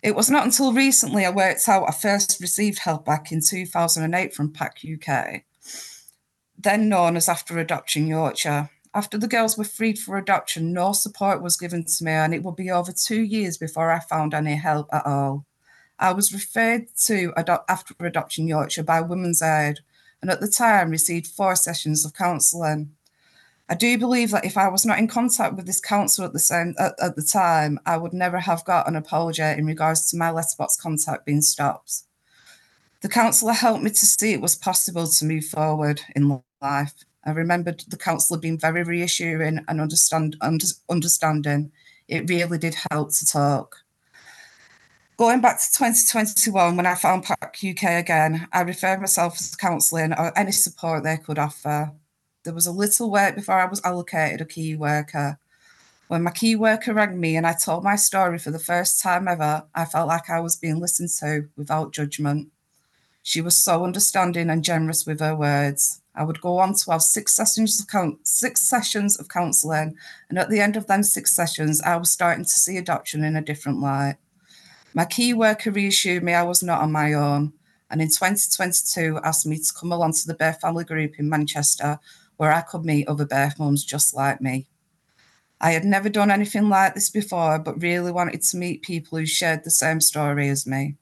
It 0.03 0.15
was 0.15 0.29
not 0.29 0.45
until 0.45 0.71
recently 0.71 1.25
I 1.25 1.31
worked 1.31 1.67
out 1.67 1.89
I 1.89 1.91
first 1.91 2.39
received 2.39 2.79
help 2.79 3.05
back 3.05 3.31
in 3.31 3.41
2008 3.41 4.35
from 4.35 4.53
PAC 4.53 4.81
UK, 4.85 5.41
then 6.57 6.87
known 6.87 7.17
as 7.17 7.27
After 7.27 7.57
Adoption 7.57 8.05
Yorkshire. 8.05 8.69
After 8.93 9.17
the 9.17 9.27
girls 9.27 9.57
were 9.57 9.63
freed 9.63 9.97
for 9.97 10.17
adoption, 10.17 10.73
no 10.73 10.93
support 10.93 11.41
was 11.41 11.57
given 11.57 11.85
to 11.85 12.03
me, 12.03 12.11
and 12.11 12.33
it 12.35 12.43
would 12.43 12.55
be 12.55 12.69
over 12.69 12.91
two 12.91 13.21
years 13.21 13.57
before 13.57 13.91
I 13.91 13.99
found 13.99 14.33
any 14.33 14.55
help 14.55 14.89
at 14.93 15.05
all. 15.05 15.45
I 15.99 16.13
was 16.13 16.33
referred 16.33 16.87
to 17.05 17.33
After 17.35 17.93
Adoption 17.99 18.47
Yorkshire 18.47 18.83
by 18.83 19.01
Women's 19.01 19.41
Aid, 19.41 19.79
and 20.21 20.31
at 20.31 20.39
the 20.39 20.47
time 20.47 20.91
received 20.91 21.27
four 21.27 21.57
sessions 21.57 22.05
of 22.05 22.13
counselling. 22.13 22.91
I 23.67 23.75
do 23.75 23.97
believe 23.97 24.31
that 24.31 24.45
if 24.45 24.57
I 24.57 24.69
was 24.69 24.85
not 24.85 24.97
in 24.97 25.07
contact 25.07 25.55
with 25.55 25.65
this 25.65 25.81
counsellor 25.81 26.25
at 26.25 26.33
the 26.33 26.39
same 26.39 26.73
at, 26.79 26.93
at, 26.99 27.15
the 27.15 27.21
time, 27.21 27.79
I 27.85 27.97
would 27.97 28.13
never 28.13 28.39
have 28.39 28.63
got 28.63 28.87
an 28.87 28.95
apology 28.95 29.43
in 29.43 29.65
regards 29.65 30.09
to 30.09 30.17
my 30.17 30.31
letterbox 30.31 30.77
contact 30.77 31.25
being 31.25 31.41
stopped. 31.41 32.03
The 33.01 33.09
counsellor 33.09 33.53
helped 33.53 33.83
me 33.83 33.91
to 33.91 34.05
see 34.05 34.33
it 34.33 34.41
was 34.41 34.55
possible 34.55 35.05
to 35.05 35.25
move 35.25 35.45
forward 35.45 36.01
in 36.15 36.41
life. 36.61 36.93
I 37.25 37.31
remembered 37.31 37.83
the 37.89 37.97
counsellor 37.97 38.39
being 38.39 38.57
very 38.57 38.83
reassuring 38.83 39.59
and 39.67 39.81
understand 39.81 40.37
under, 40.41 40.65
understanding. 40.89 41.71
It 42.07 42.29
really 42.29 42.57
did 42.57 42.75
help 42.89 43.11
to 43.13 43.25
talk. 43.25 43.83
Going 45.19 45.41
back 45.41 45.59
to 45.59 45.65
2021, 45.73 46.77
when 46.77 46.85
I 46.85 46.95
found 46.95 47.25
PAC 47.25 47.57
UK 47.71 47.83
again, 47.99 48.47
I 48.53 48.61
referred 48.61 49.01
myself 49.01 49.37
to 49.37 49.57
counselling 49.57 50.13
or 50.13 50.31
any 50.39 50.53
support 50.53 51.03
they 51.03 51.17
could 51.17 51.37
offer. 51.37 51.91
There 52.45 52.53
was 52.53 52.65
a 52.65 52.71
little 52.71 53.11
wait 53.11 53.35
before 53.35 53.55
I 53.59 53.65
was 53.65 53.81
allocated 53.83 54.39
a 54.39 54.45
key 54.45 54.77
worker. 54.77 55.37
When 56.07 56.23
my 56.23 56.31
key 56.31 56.55
worker 56.55 56.93
rang 56.93 57.19
me 57.19 57.35
and 57.35 57.45
I 57.45 57.51
told 57.51 57.83
my 57.83 57.97
story 57.97 58.39
for 58.39 58.51
the 58.51 58.59
first 58.59 59.01
time 59.01 59.27
ever, 59.27 59.65
I 59.75 59.83
felt 59.83 60.07
like 60.07 60.29
I 60.29 60.39
was 60.39 60.55
being 60.55 60.79
listened 60.79 61.09
to 61.19 61.49
without 61.57 61.91
judgment. 61.91 62.47
She 63.21 63.41
was 63.41 63.61
so 63.61 63.83
understanding 63.83 64.49
and 64.49 64.63
generous 64.63 65.05
with 65.05 65.19
her 65.19 65.35
words. 65.35 66.01
I 66.15 66.23
would 66.23 66.39
go 66.39 66.59
on 66.59 66.75
to 66.75 66.91
have 66.91 67.01
six 67.01 67.33
sessions 67.33 67.77
of 67.81 67.87
count, 67.89 68.25
six 68.25 68.61
sessions 68.61 69.19
of 69.19 69.27
counselling, 69.27 69.97
and 70.29 70.39
at 70.39 70.49
the 70.49 70.61
end 70.61 70.77
of 70.77 70.87
them 70.87 71.03
six 71.03 71.35
sessions, 71.35 71.81
I 71.81 71.97
was 71.97 72.09
starting 72.09 72.45
to 72.45 72.49
see 72.49 72.77
adoption 72.77 73.25
in 73.25 73.35
a 73.35 73.41
different 73.41 73.81
light. 73.81 74.15
My 74.93 75.05
key 75.05 75.33
worker 75.33 75.71
reassured 75.71 76.23
me 76.23 76.33
I 76.33 76.43
was 76.43 76.63
not 76.63 76.81
on 76.81 76.91
my 76.91 77.13
own, 77.13 77.53
and 77.89 78.01
in 78.01 78.07
2022 78.07 79.19
asked 79.23 79.45
me 79.45 79.57
to 79.57 79.73
come 79.73 79.91
along 79.91 80.13
to 80.13 80.27
the 80.27 80.33
Birth 80.33 80.61
Family 80.61 80.83
Group 80.83 81.19
in 81.19 81.29
Manchester 81.29 81.99
where 82.39 82.53
I 82.53 82.61
could 82.61 82.85
meet 82.85 83.05
other 83.09 83.25
birth 83.25 83.59
mums 83.59 83.83
just 83.83 84.15
like 84.15 84.39
me. 84.39 84.65
I 85.59 85.71
had 85.71 85.83
never 85.83 86.07
done 86.07 86.31
anything 86.31 86.69
like 86.69 86.95
this 86.95 87.09
before, 87.09 87.59
but 87.59 87.81
really 87.81 88.13
wanted 88.13 88.41
to 88.43 88.57
meet 88.57 88.81
people 88.81 89.17
who 89.17 89.25
shared 89.25 89.65
the 89.65 89.69
same 89.69 89.99
story 89.99 90.47
as 90.47 90.65
me. 90.65 90.95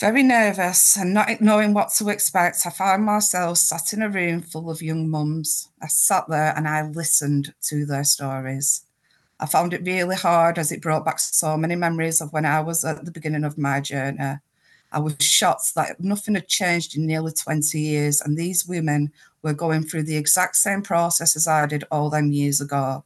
Very 0.00 0.22
nervous 0.22 0.96
and 0.96 1.12
not 1.12 1.42
knowing 1.42 1.74
what 1.74 1.92
to 1.98 2.08
expect, 2.08 2.62
I 2.64 2.70
found 2.70 3.04
myself 3.04 3.58
sat 3.58 3.92
in 3.92 4.00
a 4.00 4.08
room 4.08 4.40
full 4.40 4.70
of 4.70 4.80
young 4.80 5.10
mums. 5.10 5.68
I 5.82 5.88
sat 5.88 6.24
there 6.30 6.54
and 6.56 6.66
I 6.66 6.88
listened 6.88 7.52
to 7.64 7.84
their 7.84 8.04
stories. 8.04 8.85
I 9.38 9.46
found 9.46 9.74
it 9.74 9.84
really 9.84 10.16
hard 10.16 10.58
as 10.58 10.72
it 10.72 10.80
brought 10.80 11.04
back 11.04 11.18
so 11.18 11.56
many 11.56 11.76
memories 11.76 12.20
of 12.20 12.32
when 12.32 12.46
I 12.46 12.60
was 12.60 12.84
at 12.84 13.04
the 13.04 13.10
beginning 13.10 13.44
of 13.44 13.58
my 13.58 13.80
journey. 13.80 14.38
I 14.92 14.98
was 14.98 15.16
shocked 15.20 15.74
that 15.74 16.00
nothing 16.00 16.34
had 16.34 16.48
changed 16.48 16.96
in 16.96 17.06
nearly 17.06 17.32
20 17.32 17.78
years, 17.78 18.20
and 18.20 18.36
these 18.36 18.66
women 18.66 19.12
were 19.42 19.52
going 19.52 19.82
through 19.82 20.04
the 20.04 20.16
exact 20.16 20.56
same 20.56 20.82
process 20.82 21.36
as 21.36 21.46
I 21.46 21.66
did 21.66 21.84
all 21.90 22.08
them 22.08 22.32
years 22.32 22.60
ago. 22.60 23.04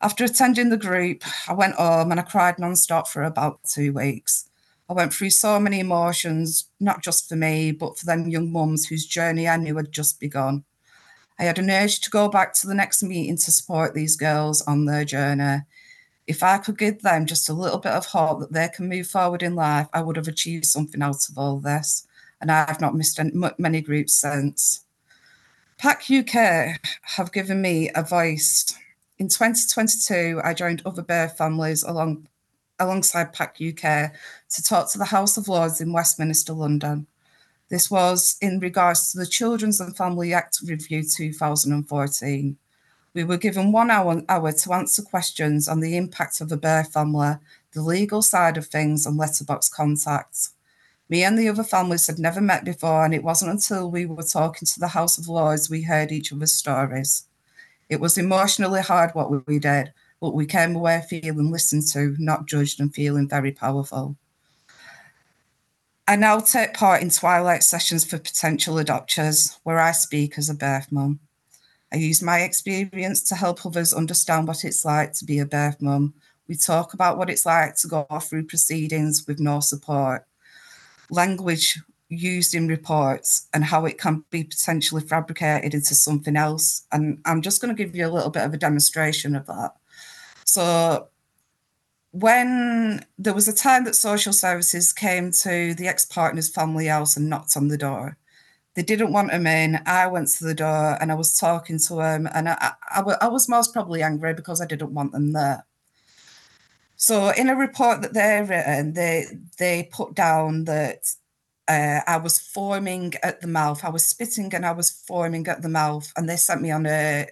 After 0.00 0.24
attending 0.24 0.68
the 0.70 0.76
group, 0.76 1.24
I 1.48 1.54
went 1.54 1.74
home 1.74 2.10
and 2.10 2.20
I 2.20 2.24
cried 2.24 2.58
nonstop 2.58 3.08
for 3.08 3.22
about 3.22 3.64
two 3.64 3.92
weeks. 3.92 4.48
I 4.88 4.92
went 4.92 5.14
through 5.14 5.30
so 5.30 5.58
many 5.58 5.80
emotions, 5.80 6.66
not 6.78 7.02
just 7.02 7.28
for 7.28 7.36
me, 7.36 7.72
but 7.72 7.98
for 7.98 8.04
them 8.04 8.28
young 8.28 8.52
mums 8.52 8.86
whose 8.86 9.06
journey 9.06 9.48
I 9.48 9.56
knew 9.56 9.76
had 9.76 9.90
just 9.90 10.20
begun. 10.20 10.64
I 11.38 11.44
had 11.44 11.58
an 11.58 11.70
urge 11.70 12.00
to 12.00 12.10
go 12.10 12.28
back 12.28 12.54
to 12.54 12.66
the 12.66 12.74
next 12.74 13.02
meeting 13.02 13.36
to 13.36 13.50
support 13.50 13.94
these 13.94 14.16
girls 14.16 14.62
on 14.62 14.84
their 14.84 15.04
journey 15.04 15.62
if 16.26 16.42
I 16.42 16.58
could 16.58 16.78
give 16.78 17.02
them 17.02 17.26
just 17.26 17.48
a 17.48 17.54
little 17.54 17.78
bit 17.78 17.92
of 17.92 18.06
hope 18.06 18.40
that 18.40 18.52
they 18.52 18.68
can 18.68 18.88
move 18.88 19.06
forward 19.06 19.42
in 19.42 19.54
life, 19.54 19.88
I 19.92 20.00
would 20.00 20.16
have 20.16 20.28
achieved 20.28 20.64
something 20.64 21.02
out 21.02 21.28
of 21.28 21.36
all 21.36 21.58
this. 21.58 22.06
And 22.40 22.50
I've 22.50 22.80
not 22.80 22.94
missed 22.94 23.20
many 23.58 23.80
groups 23.80 24.14
since. 24.14 24.84
PAC 25.78 26.04
UK 26.10 26.78
have 27.02 27.32
given 27.32 27.60
me 27.60 27.90
a 27.94 28.02
voice. 28.02 28.74
In 29.18 29.28
2022, 29.28 30.40
I 30.42 30.54
joined 30.54 30.82
other 30.84 31.02
birth 31.02 31.36
families 31.36 31.82
along, 31.82 32.28
alongside 32.78 33.32
PAC 33.32 33.58
UK 33.60 34.12
to 34.50 34.62
talk 34.62 34.90
to 34.92 34.98
the 34.98 35.06
House 35.06 35.36
of 35.36 35.48
Lords 35.48 35.80
in 35.80 35.92
Westminster, 35.92 36.52
London. 36.52 37.06
This 37.70 37.90
was 37.90 38.36
in 38.42 38.60
regards 38.60 39.10
to 39.10 39.18
the 39.18 39.26
Children's 39.26 39.80
and 39.80 39.96
Family 39.96 40.34
Act 40.34 40.58
Review 40.66 41.02
2014. 41.02 42.58
We 43.14 43.24
were 43.24 43.38
given 43.38 43.72
one 43.72 43.90
hour, 43.90 44.22
hour 44.28 44.52
to 44.52 44.72
answer 44.74 45.00
questions 45.00 45.66
on 45.66 45.80
the 45.80 45.96
impact 45.96 46.42
of 46.42 46.52
a 46.52 46.58
birth 46.58 46.92
family, 46.92 47.36
the 47.72 47.80
legal 47.80 48.20
side 48.20 48.58
of 48.58 48.66
things, 48.66 49.06
and 49.06 49.16
letterbox 49.16 49.70
contacts. 49.70 50.50
Me 51.08 51.24
and 51.24 51.38
the 51.38 51.48
other 51.48 51.64
families 51.64 52.06
had 52.06 52.18
never 52.18 52.42
met 52.42 52.66
before, 52.66 53.02
and 53.02 53.14
it 53.14 53.24
wasn't 53.24 53.50
until 53.50 53.90
we 53.90 54.04
were 54.04 54.22
talking 54.22 54.66
to 54.66 54.80
the 54.80 54.88
House 54.88 55.16
of 55.16 55.28
Lords 55.28 55.70
we 55.70 55.82
heard 55.82 56.12
each 56.12 56.34
other's 56.34 56.54
stories. 56.54 57.24
It 57.88 57.98
was 57.98 58.18
emotionally 58.18 58.82
hard 58.82 59.14
what 59.14 59.46
we 59.46 59.58
did, 59.58 59.90
but 60.20 60.34
we 60.34 60.44
came 60.44 60.76
away 60.76 61.02
feeling 61.08 61.50
listened 61.50 61.86
to, 61.92 62.14
not 62.18 62.46
judged, 62.46 62.78
and 62.78 62.94
feeling 62.94 63.28
very 63.28 63.52
powerful. 63.52 64.16
I 66.06 66.16
now 66.16 66.38
take 66.40 66.74
part 66.74 67.00
in 67.00 67.08
twilight 67.08 67.62
sessions 67.62 68.04
for 68.04 68.18
potential 68.18 68.74
adopters, 68.74 69.58
where 69.62 69.78
I 69.78 69.92
speak 69.92 70.36
as 70.36 70.50
a 70.50 70.54
birth 70.54 70.92
mum. 70.92 71.20
I 71.90 71.96
use 71.96 72.20
my 72.20 72.40
experience 72.40 73.22
to 73.22 73.34
help 73.34 73.64
others 73.64 73.94
understand 73.94 74.46
what 74.46 74.64
it's 74.64 74.84
like 74.84 75.14
to 75.14 75.24
be 75.24 75.38
a 75.38 75.46
birth 75.46 75.80
mum. 75.80 76.12
We 76.46 76.56
talk 76.56 76.92
about 76.92 77.16
what 77.16 77.30
it's 77.30 77.46
like 77.46 77.76
to 77.76 77.88
go 77.88 78.06
through 78.20 78.48
proceedings 78.48 79.26
with 79.26 79.40
no 79.40 79.60
support, 79.60 80.26
language 81.08 81.80
used 82.10 82.54
in 82.54 82.68
reports, 82.68 83.48
and 83.54 83.64
how 83.64 83.86
it 83.86 83.96
can 83.96 84.24
be 84.28 84.44
potentially 84.44 85.00
fabricated 85.00 85.72
into 85.72 85.94
something 85.94 86.36
else. 86.36 86.86
And 86.92 87.18
I'm 87.24 87.40
just 87.40 87.62
going 87.62 87.74
to 87.74 87.82
give 87.82 87.96
you 87.96 88.06
a 88.06 88.12
little 88.12 88.30
bit 88.30 88.42
of 88.42 88.52
a 88.52 88.58
demonstration 88.58 89.34
of 89.34 89.46
that. 89.46 89.72
So, 90.44 91.08
when 92.14 93.04
there 93.18 93.34
was 93.34 93.48
a 93.48 93.52
time 93.52 93.84
that 93.84 93.96
social 93.96 94.32
services 94.32 94.92
came 94.92 95.32
to 95.32 95.74
the 95.74 95.88
ex 95.88 96.04
partner's 96.04 96.48
family 96.48 96.86
house 96.86 97.16
and 97.16 97.28
knocked 97.28 97.56
on 97.56 97.66
the 97.66 97.76
door, 97.76 98.16
they 98.76 98.84
didn't 98.84 99.12
want 99.12 99.32
him 99.32 99.48
in. 99.48 99.80
I 99.84 100.06
went 100.06 100.28
to 100.28 100.44
the 100.44 100.54
door 100.54 100.96
and 101.00 101.10
I 101.10 101.16
was 101.16 101.36
talking 101.36 101.80
to 101.88 102.00
him, 102.00 102.28
and 102.32 102.48
I, 102.48 102.74
I, 102.88 103.00
I 103.20 103.26
was 103.26 103.48
most 103.48 103.72
probably 103.72 104.00
angry 104.00 104.32
because 104.32 104.60
I 104.60 104.66
didn't 104.66 104.94
want 104.94 105.10
them 105.10 105.32
there. 105.32 105.66
So, 106.94 107.30
in 107.30 107.48
a 107.48 107.56
report 107.56 108.02
that 108.02 108.14
they've 108.14 108.48
written, 108.48 108.92
they 108.92 109.26
they 109.58 109.88
put 109.92 110.14
down 110.14 110.64
that 110.66 111.10
uh, 111.66 112.00
I 112.06 112.18
was 112.18 112.38
foaming 112.38 113.14
at 113.24 113.40
the 113.40 113.48
mouth. 113.48 113.84
I 113.84 113.88
was 113.90 114.06
spitting 114.06 114.54
and 114.54 114.64
I 114.64 114.72
was 114.72 114.88
foaming 114.88 115.48
at 115.48 115.62
the 115.62 115.68
mouth, 115.68 116.12
and 116.16 116.28
they 116.28 116.36
sent 116.36 116.62
me 116.62 116.70
on 116.70 116.86
a 116.86 117.26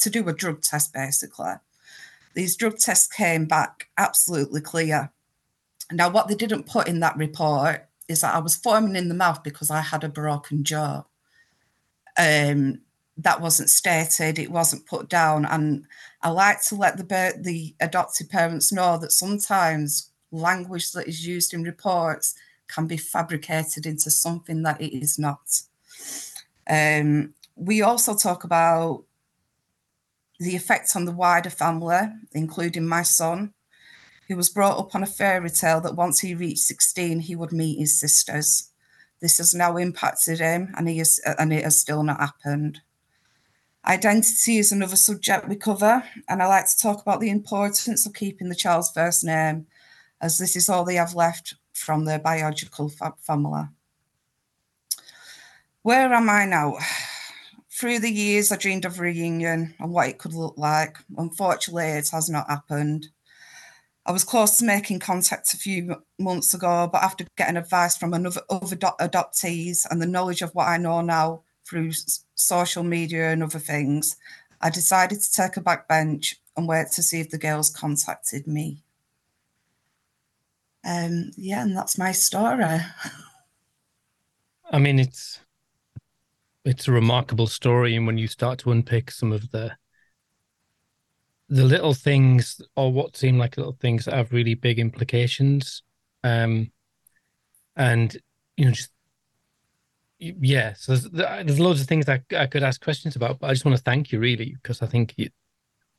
to 0.00 0.10
do 0.10 0.28
a 0.28 0.34
drug 0.34 0.60
test. 0.60 0.92
Basically, 0.92 1.54
these 2.34 2.56
drug 2.56 2.78
tests 2.78 3.06
came 3.06 3.46
back 3.46 3.88
absolutely 3.98 4.60
clear. 4.60 5.10
Now, 5.90 6.08
what 6.08 6.28
they 6.28 6.34
didn't 6.34 6.66
put 6.66 6.88
in 6.88 7.00
that 7.00 7.16
report 7.16 7.86
is 8.08 8.20
that 8.20 8.34
I 8.34 8.38
was 8.38 8.56
foaming 8.56 8.96
in 8.96 9.08
the 9.08 9.14
mouth 9.14 9.42
because 9.42 9.70
I 9.70 9.80
had 9.80 10.04
a 10.04 10.08
broken 10.08 10.64
jaw. 10.64 11.04
Um, 12.18 12.80
that 13.18 13.40
wasn't 13.40 13.70
stated, 13.70 14.38
it 14.38 14.50
wasn't 14.50 14.86
put 14.86 15.08
down. 15.08 15.44
And 15.44 15.84
I 16.22 16.30
like 16.30 16.62
to 16.64 16.76
let 16.76 16.96
the, 16.96 17.34
the 17.38 17.74
adopted 17.80 18.30
parents 18.30 18.72
know 18.72 18.96
that 18.98 19.12
sometimes 19.12 20.10
language 20.30 20.92
that 20.92 21.06
is 21.06 21.26
used 21.26 21.52
in 21.52 21.62
reports 21.62 22.34
can 22.68 22.86
be 22.86 22.96
fabricated 22.96 23.84
into 23.84 24.10
something 24.10 24.62
that 24.62 24.80
it 24.80 24.96
is 24.96 25.18
not. 25.18 25.62
Um, 26.68 27.34
we 27.54 27.82
also 27.82 28.14
talk 28.16 28.44
about 28.44 29.04
the 30.42 30.56
effect 30.56 30.94
on 30.96 31.04
the 31.04 31.12
wider 31.12 31.50
family, 31.50 32.00
including 32.32 32.86
my 32.86 33.02
son, 33.02 33.52
who 34.28 34.36
was 34.36 34.48
brought 34.48 34.78
up 34.78 34.94
on 34.94 35.02
a 35.02 35.06
fairy 35.06 35.50
tale 35.50 35.80
that 35.80 35.96
once 35.96 36.20
he 36.20 36.34
reached 36.34 36.60
16, 36.60 37.20
he 37.20 37.36
would 37.36 37.52
meet 37.52 37.78
his 37.78 37.98
sisters. 37.98 38.70
This 39.20 39.38
has 39.38 39.54
now 39.54 39.76
impacted 39.76 40.40
him, 40.40 40.72
and 40.76 40.88
he 40.88 40.98
is, 40.98 41.20
and 41.38 41.52
it 41.52 41.64
has 41.64 41.80
still 41.80 42.02
not 42.02 42.20
happened. 42.20 42.80
Identity 43.86 44.58
is 44.58 44.72
another 44.72 44.96
subject 44.96 45.48
we 45.48 45.56
cover, 45.56 46.04
and 46.28 46.42
I 46.42 46.46
like 46.46 46.68
to 46.68 46.78
talk 46.78 47.02
about 47.02 47.20
the 47.20 47.30
importance 47.30 48.06
of 48.06 48.14
keeping 48.14 48.48
the 48.48 48.54
child's 48.54 48.90
first 48.90 49.24
name, 49.24 49.66
as 50.20 50.38
this 50.38 50.56
is 50.56 50.68
all 50.68 50.84
they 50.84 50.96
have 50.96 51.14
left 51.14 51.54
from 51.72 52.04
their 52.04 52.18
biological 52.18 52.88
fa- 52.88 53.14
family. 53.20 53.64
Where 55.82 56.12
am 56.12 56.30
I 56.30 56.46
now? 56.46 56.78
Through 57.82 57.98
the 57.98 58.12
years, 58.12 58.52
I 58.52 58.56
dreamed 58.58 58.84
of 58.84 59.00
reunion 59.00 59.74
and 59.80 59.90
what 59.90 60.06
it 60.06 60.18
could 60.18 60.34
look 60.34 60.56
like. 60.56 60.98
Unfortunately, 61.16 61.86
it 61.86 62.10
has 62.10 62.30
not 62.30 62.48
happened. 62.48 63.08
I 64.06 64.12
was 64.12 64.22
close 64.22 64.58
to 64.58 64.64
making 64.64 65.00
contact 65.00 65.52
a 65.52 65.56
few 65.56 65.96
months 66.16 66.54
ago, 66.54 66.88
but 66.92 67.02
after 67.02 67.26
getting 67.36 67.56
advice 67.56 67.96
from 67.96 68.14
another 68.14 68.42
other 68.48 68.76
adoptees 68.76 69.84
and 69.90 70.00
the 70.00 70.06
knowledge 70.06 70.42
of 70.42 70.54
what 70.54 70.68
I 70.68 70.76
know 70.76 71.00
now 71.00 71.42
through 71.68 71.90
social 72.36 72.84
media 72.84 73.32
and 73.32 73.42
other 73.42 73.58
things, 73.58 74.16
I 74.60 74.70
decided 74.70 75.20
to 75.20 75.32
take 75.32 75.56
a 75.56 75.60
back 75.60 75.88
bench 75.88 76.36
and 76.56 76.68
wait 76.68 76.92
to 76.92 77.02
see 77.02 77.18
if 77.18 77.30
the 77.30 77.36
girls 77.36 77.68
contacted 77.68 78.46
me. 78.46 78.84
Um, 80.84 81.32
yeah, 81.36 81.62
and 81.62 81.76
that's 81.76 81.98
my 81.98 82.12
story. 82.12 82.62
I 84.70 84.78
mean, 84.78 85.00
it's 85.00 85.40
it's 86.64 86.88
a 86.88 86.92
remarkable 86.92 87.46
story, 87.46 87.96
and 87.96 88.06
when 88.06 88.18
you 88.18 88.28
start 88.28 88.58
to 88.60 88.70
unpick 88.70 89.10
some 89.10 89.32
of 89.32 89.50
the 89.50 89.76
the 91.48 91.64
little 91.64 91.92
things 91.92 92.62
or 92.76 92.90
what 92.92 93.16
seem 93.16 93.36
like 93.36 93.58
little 93.58 93.76
things 93.78 94.06
that 94.06 94.14
have 94.14 94.32
really 94.32 94.54
big 94.54 94.78
implications, 94.78 95.82
um, 96.24 96.70
and 97.76 98.16
you 98.56 98.64
know, 98.66 98.70
just 98.70 98.90
yeah, 100.18 100.72
so 100.74 100.94
there's, 100.94 101.10
there's 101.10 101.60
loads 101.60 101.80
of 101.80 101.88
things 101.88 102.08
I, 102.08 102.22
I 102.36 102.46
could 102.46 102.62
ask 102.62 102.80
questions 102.80 103.16
about, 103.16 103.40
but 103.40 103.48
I 103.48 103.52
just 103.52 103.64
want 103.64 103.76
to 103.76 103.82
thank 103.82 104.12
you 104.12 104.20
really 104.20 104.56
because 104.62 104.80
I 104.80 104.86
think 104.86 105.14
you, 105.16 105.30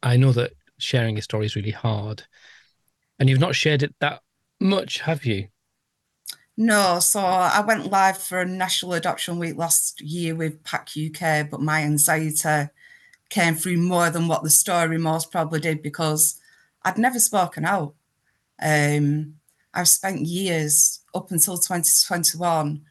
I 0.01 0.15
know 0.17 0.32
that 0.32 0.53
sharing 0.77 1.17
a 1.17 1.22
story 1.22 1.46
is 1.46 1.55
really 1.55 1.72
hard, 1.72 2.24
and 3.20 3.29
you've 3.29 3.39
not 3.39 3.55
shared 3.55 3.84
it 3.84 3.93
that 4.00 4.22
much, 4.60 5.01
have 5.01 5.25
you? 5.25 5.48
No, 6.56 7.00
so 7.00 7.20
I 7.20 7.62
went 7.62 7.92
live 7.92 8.18
for 8.18 8.42
a 8.42 8.46
National 8.46 8.94
Adoption 8.94 9.40
Week 9.40 9.58
last 9.58 10.02
year 10.02 10.36
with 10.36 10.64
PAC 10.64 10.90
UK, 10.96 11.50
but 11.50 11.62
my 11.62 11.82
anxiety 11.82 12.70
came 13.30 13.56
through 13.56 13.78
more 13.78 14.12
than 14.12 14.28
what 14.28 14.44
the 14.44 14.52
story 14.52 15.00
most 15.00 15.32
probably 15.32 15.60
did 15.60 15.82
because 15.82 16.40
I'd 16.84 17.00
never 17.00 17.20
spoken 17.20 17.66
out. 17.66 17.96
Um, 18.62 19.36
I've 19.74 19.88
spent 19.88 20.22
years 20.22 21.00
up 21.16 21.32
until 21.32 21.58
2021. 21.58 22.82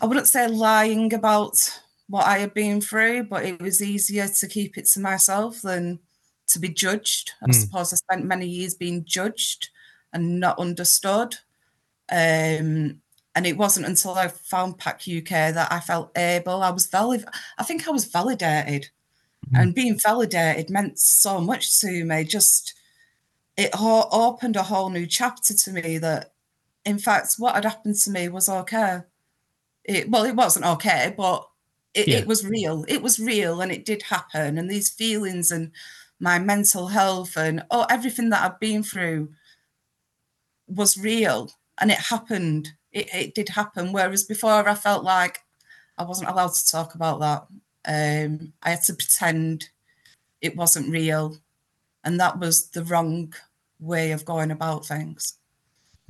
I 0.00 0.06
wouldn't 0.06 0.28
say 0.28 0.48
lying 0.48 1.12
about 1.12 1.80
what 2.08 2.26
I 2.26 2.38
had 2.38 2.54
been 2.54 2.80
through, 2.80 3.24
but 3.24 3.44
it 3.44 3.60
was 3.60 3.82
easier 3.82 4.28
to 4.28 4.48
keep 4.48 4.78
it 4.78 4.86
to 4.86 5.00
myself 5.00 5.60
than 5.60 5.98
to 6.46 6.58
be 6.58 6.70
judged. 6.70 7.32
I 7.42 7.48
mm. 7.48 7.54
suppose 7.54 7.92
I 7.92 7.96
spent 7.96 8.24
many 8.24 8.46
years 8.46 8.74
being 8.74 9.04
judged 9.04 9.68
and 10.12 10.40
not 10.40 10.58
understood. 10.58 11.36
Um, 12.10 13.00
and 13.34 13.46
it 13.46 13.56
wasn't 13.56 13.86
until 13.86 14.14
I 14.14 14.28
found 14.28 14.78
PAC 14.78 15.02
UK 15.02 15.54
that 15.54 15.68
I 15.70 15.80
felt 15.80 16.16
able. 16.18 16.62
I 16.62 16.70
was 16.70 16.86
valid. 16.86 17.24
I 17.56 17.62
think 17.62 17.86
I 17.86 17.92
was 17.92 18.04
validated, 18.04 18.90
mm-hmm. 19.46 19.56
and 19.56 19.74
being 19.74 19.98
validated 19.98 20.70
meant 20.70 20.98
so 20.98 21.40
much 21.40 21.78
to 21.80 22.04
me. 22.04 22.24
Just 22.24 22.74
it 23.56 23.74
ho- 23.74 24.08
opened 24.10 24.56
a 24.56 24.62
whole 24.64 24.90
new 24.90 25.06
chapter 25.06 25.54
to 25.54 25.72
me. 25.72 25.98
That, 25.98 26.32
in 26.84 26.98
fact, 26.98 27.34
what 27.38 27.54
had 27.54 27.64
happened 27.64 27.96
to 27.96 28.10
me 28.10 28.28
was 28.28 28.48
okay. 28.48 29.02
It 29.84 30.10
well, 30.10 30.24
it 30.24 30.34
wasn't 30.34 30.66
okay, 30.66 31.14
but 31.16 31.48
it, 31.94 32.08
yeah. 32.08 32.18
it 32.18 32.26
was 32.26 32.44
real. 32.44 32.84
It 32.88 33.02
was 33.02 33.20
real, 33.20 33.60
and 33.60 33.70
it 33.70 33.84
did 33.84 34.02
happen. 34.02 34.58
And 34.58 34.68
these 34.68 34.90
feelings 34.90 35.52
and 35.52 35.70
my 36.18 36.38
mental 36.38 36.88
health 36.88 37.36
and 37.36 37.62
oh, 37.70 37.86
everything 37.88 38.30
that 38.30 38.44
I've 38.44 38.58
been 38.58 38.82
through 38.82 39.28
was 40.66 40.98
real 40.98 41.52
and 41.80 41.90
it 41.90 41.98
happened. 41.98 42.70
It, 42.92 43.08
it 43.14 43.34
did 43.34 43.50
happen. 43.50 43.92
Whereas 43.92 44.24
before, 44.24 44.68
I 44.68 44.74
felt 44.74 45.04
like 45.04 45.40
I 45.96 46.04
wasn't 46.04 46.30
allowed 46.30 46.54
to 46.54 46.66
talk 46.70 46.94
about 46.94 47.20
that. 47.20 47.46
Um, 47.84 48.52
I 48.62 48.70
had 48.70 48.82
to 48.84 48.94
pretend 48.94 49.68
it 50.40 50.56
wasn't 50.56 50.90
real, 50.90 51.38
and 52.04 52.20
that 52.20 52.38
was 52.38 52.68
the 52.70 52.84
wrong 52.84 53.34
way 53.80 54.12
of 54.12 54.24
going 54.24 54.50
about 54.50 54.86
things. 54.86 55.34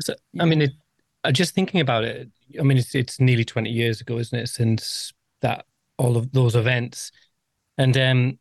So, 0.00 0.14
I 0.38 0.44
mean, 0.44 0.62
it, 0.62 0.72
just 1.33 1.54
thinking 1.54 1.81
about 1.81 2.04
it. 2.04 2.28
I 2.59 2.62
mean, 2.62 2.78
it's 2.78 2.94
it's 2.94 3.20
nearly 3.20 3.44
twenty 3.44 3.70
years 3.70 4.00
ago, 4.00 4.18
isn't 4.18 4.38
it, 4.38 4.48
since 4.48 5.12
that 5.40 5.66
all 5.98 6.16
of 6.16 6.33
those 6.33 6.54
events, 6.57 7.12
and 7.76 7.96
um, 7.96 8.38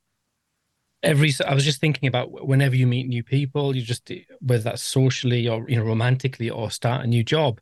every 1.03 1.31
i 1.47 1.53
was 1.53 1.63
just 1.63 1.79
thinking 1.79 2.07
about 2.07 2.45
whenever 2.45 2.75
you 2.75 2.87
meet 2.87 3.07
new 3.07 3.23
people 3.23 3.75
you 3.75 3.81
just 3.81 4.11
whether 4.41 4.63
that's 4.63 4.81
socially 4.81 5.47
or 5.47 5.69
you 5.69 5.75
know 5.75 5.83
romantically 5.83 6.49
or 6.49 6.71
start 6.71 7.03
a 7.03 7.07
new 7.07 7.23
job. 7.23 7.59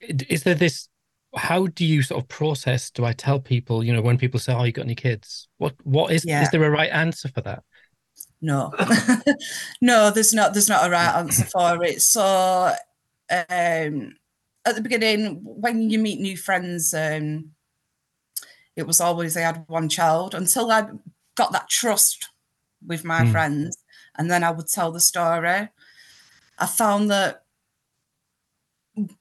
Is 0.00 0.44
there 0.44 0.54
this 0.54 0.88
how 1.36 1.68
do 1.68 1.84
you 1.84 2.02
sort 2.02 2.22
of 2.22 2.28
process 2.28 2.90
do 2.90 3.04
i 3.04 3.12
tell 3.12 3.38
people 3.38 3.84
you 3.84 3.92
know 3.92 4.02
when 4.02 4.18
people 4.18 4.40
say 4.40 4.52
oh 4.52 4.64
you 4.64 4.72
got 4.72 4.84
any 4.84 4.94
kids? 4.94 5.48
What 5.58 5.74
what 5.84 6.12
is 6.12 6.24
yeah. 6.24 6.42
is 6.42 6.50
there 6.50 6.64
a 6.64 6.70
right 6.70 6.90
answer 6.90 7.28
for 7.28 7.40
that? 7.42 7.62
No. 8.40 8.72
No 9.80 10.10
there's 10.10 10.32
not 10.32 10.52
there's 10.52 10.68
not 10.68 10.86
a 10.86 10.90
right 10.90 11.16
answer 11.16 11.44
for 11.44 11.82
it. 11.84 12.02
So 12.02 12.74
um 13.30 14.14
at 14.66 14.74
the 14.74 14.82
beginning 14.82 15.40
when 15.42 15.88
you 15.88 15.98
meet 15.98 16.20
new 16.20 16.36
friends 16.36 16.92
um 16.94 17.52
it 18.76 18.86
was 18.86 19.00
always 19.00 19.36
I 19.36 19.40
had 19.40 19.64
one 19.68 19.88
child. 19.88 20.34
Until 20.34 20.70
I 20.70 20.88
got 21.40 21.52
that 21.52 21.70
trust 21.70 22.28
with 22.86 23.02
my 23.02 23.22
mm. 23.22 23.32
friends, 23.32 23.78
and 24.18 24.30
then 24.30 24.44
I 24.44 24.50
would 24.50 24.68
tell 24.68 24.92
the 24.92 25.00
story. 25.00 25.68
I 26.58 26.66
found 26.66 27.10
that 27.10 27.44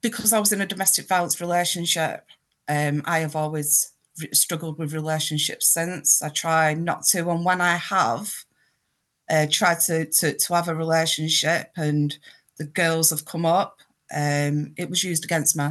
because 0.02 0.34
I 0.34 0.40
was 0.40 0.52
in 0.52 0.60
a 0.60 0.66
domestic 0.66 1.08
violence 1.08 1.40
relationship, 1.40 2.26
um, 2.68 3.04
I 3.06 3.20
have 3.20 3.38
always 3.38 3.94
struggled 4.34 4.78
with 4.78 4.94
relationships 4.94 5.70
since. 5.70 6.22
I 6.22 6.28
try 6.28 6.74
not 6.74 7.04
to, 7.12 7.30
and 7.30 7.46
when 7.46 7.62
I 7.62 7.78
have, 7.78 8.34
uh, 9.30 9.48
tried 9.50 9.80
to, 9.88 10.06
to 10.06 10.34
to 10.34 10.56
have 10.56 10.68
a 10.68 10.76
relationship, 10.76 11.72
and 11.78 12.18
the 12.58 12.66
girls 12.66 13.12
have 13.12 13.24
come 13.24 13.46
up, 13.46 13.78
um, 14.14 14.74
it 14.76 14.90
was 14.90 15.06
used 15.06 15.24
against 15.24 15.56
me 15.56 15.70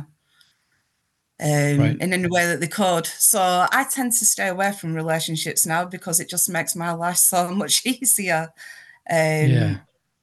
um, 1.40 1.78
right. 1.78 1.96
in 2.00 2.12
any 2.12 2.28
way 2.28 2.46
that 2.46 2.60
they 2.60 2.66
could. 2.66 3.06
So 3.06 3.40
I 3.70 3.84
tend 3.90 4.12
to 4.12 4.24
stay 4.24 4.48
away 4.48 4.72
from 4.72 4.94
relationships 4.94 5.66
now 5.66 5.84
because 5.84 6.20
it 6.20 6.28
just 6.28 6.48
makes 6.48 6.74
my 6.74 6.92
life 6.92 7.16
so 7.16 7.50
much 7.54 7.84
easier. 7.86 8.48
Um, 9.10 9.16
yeah, 9.50 9.76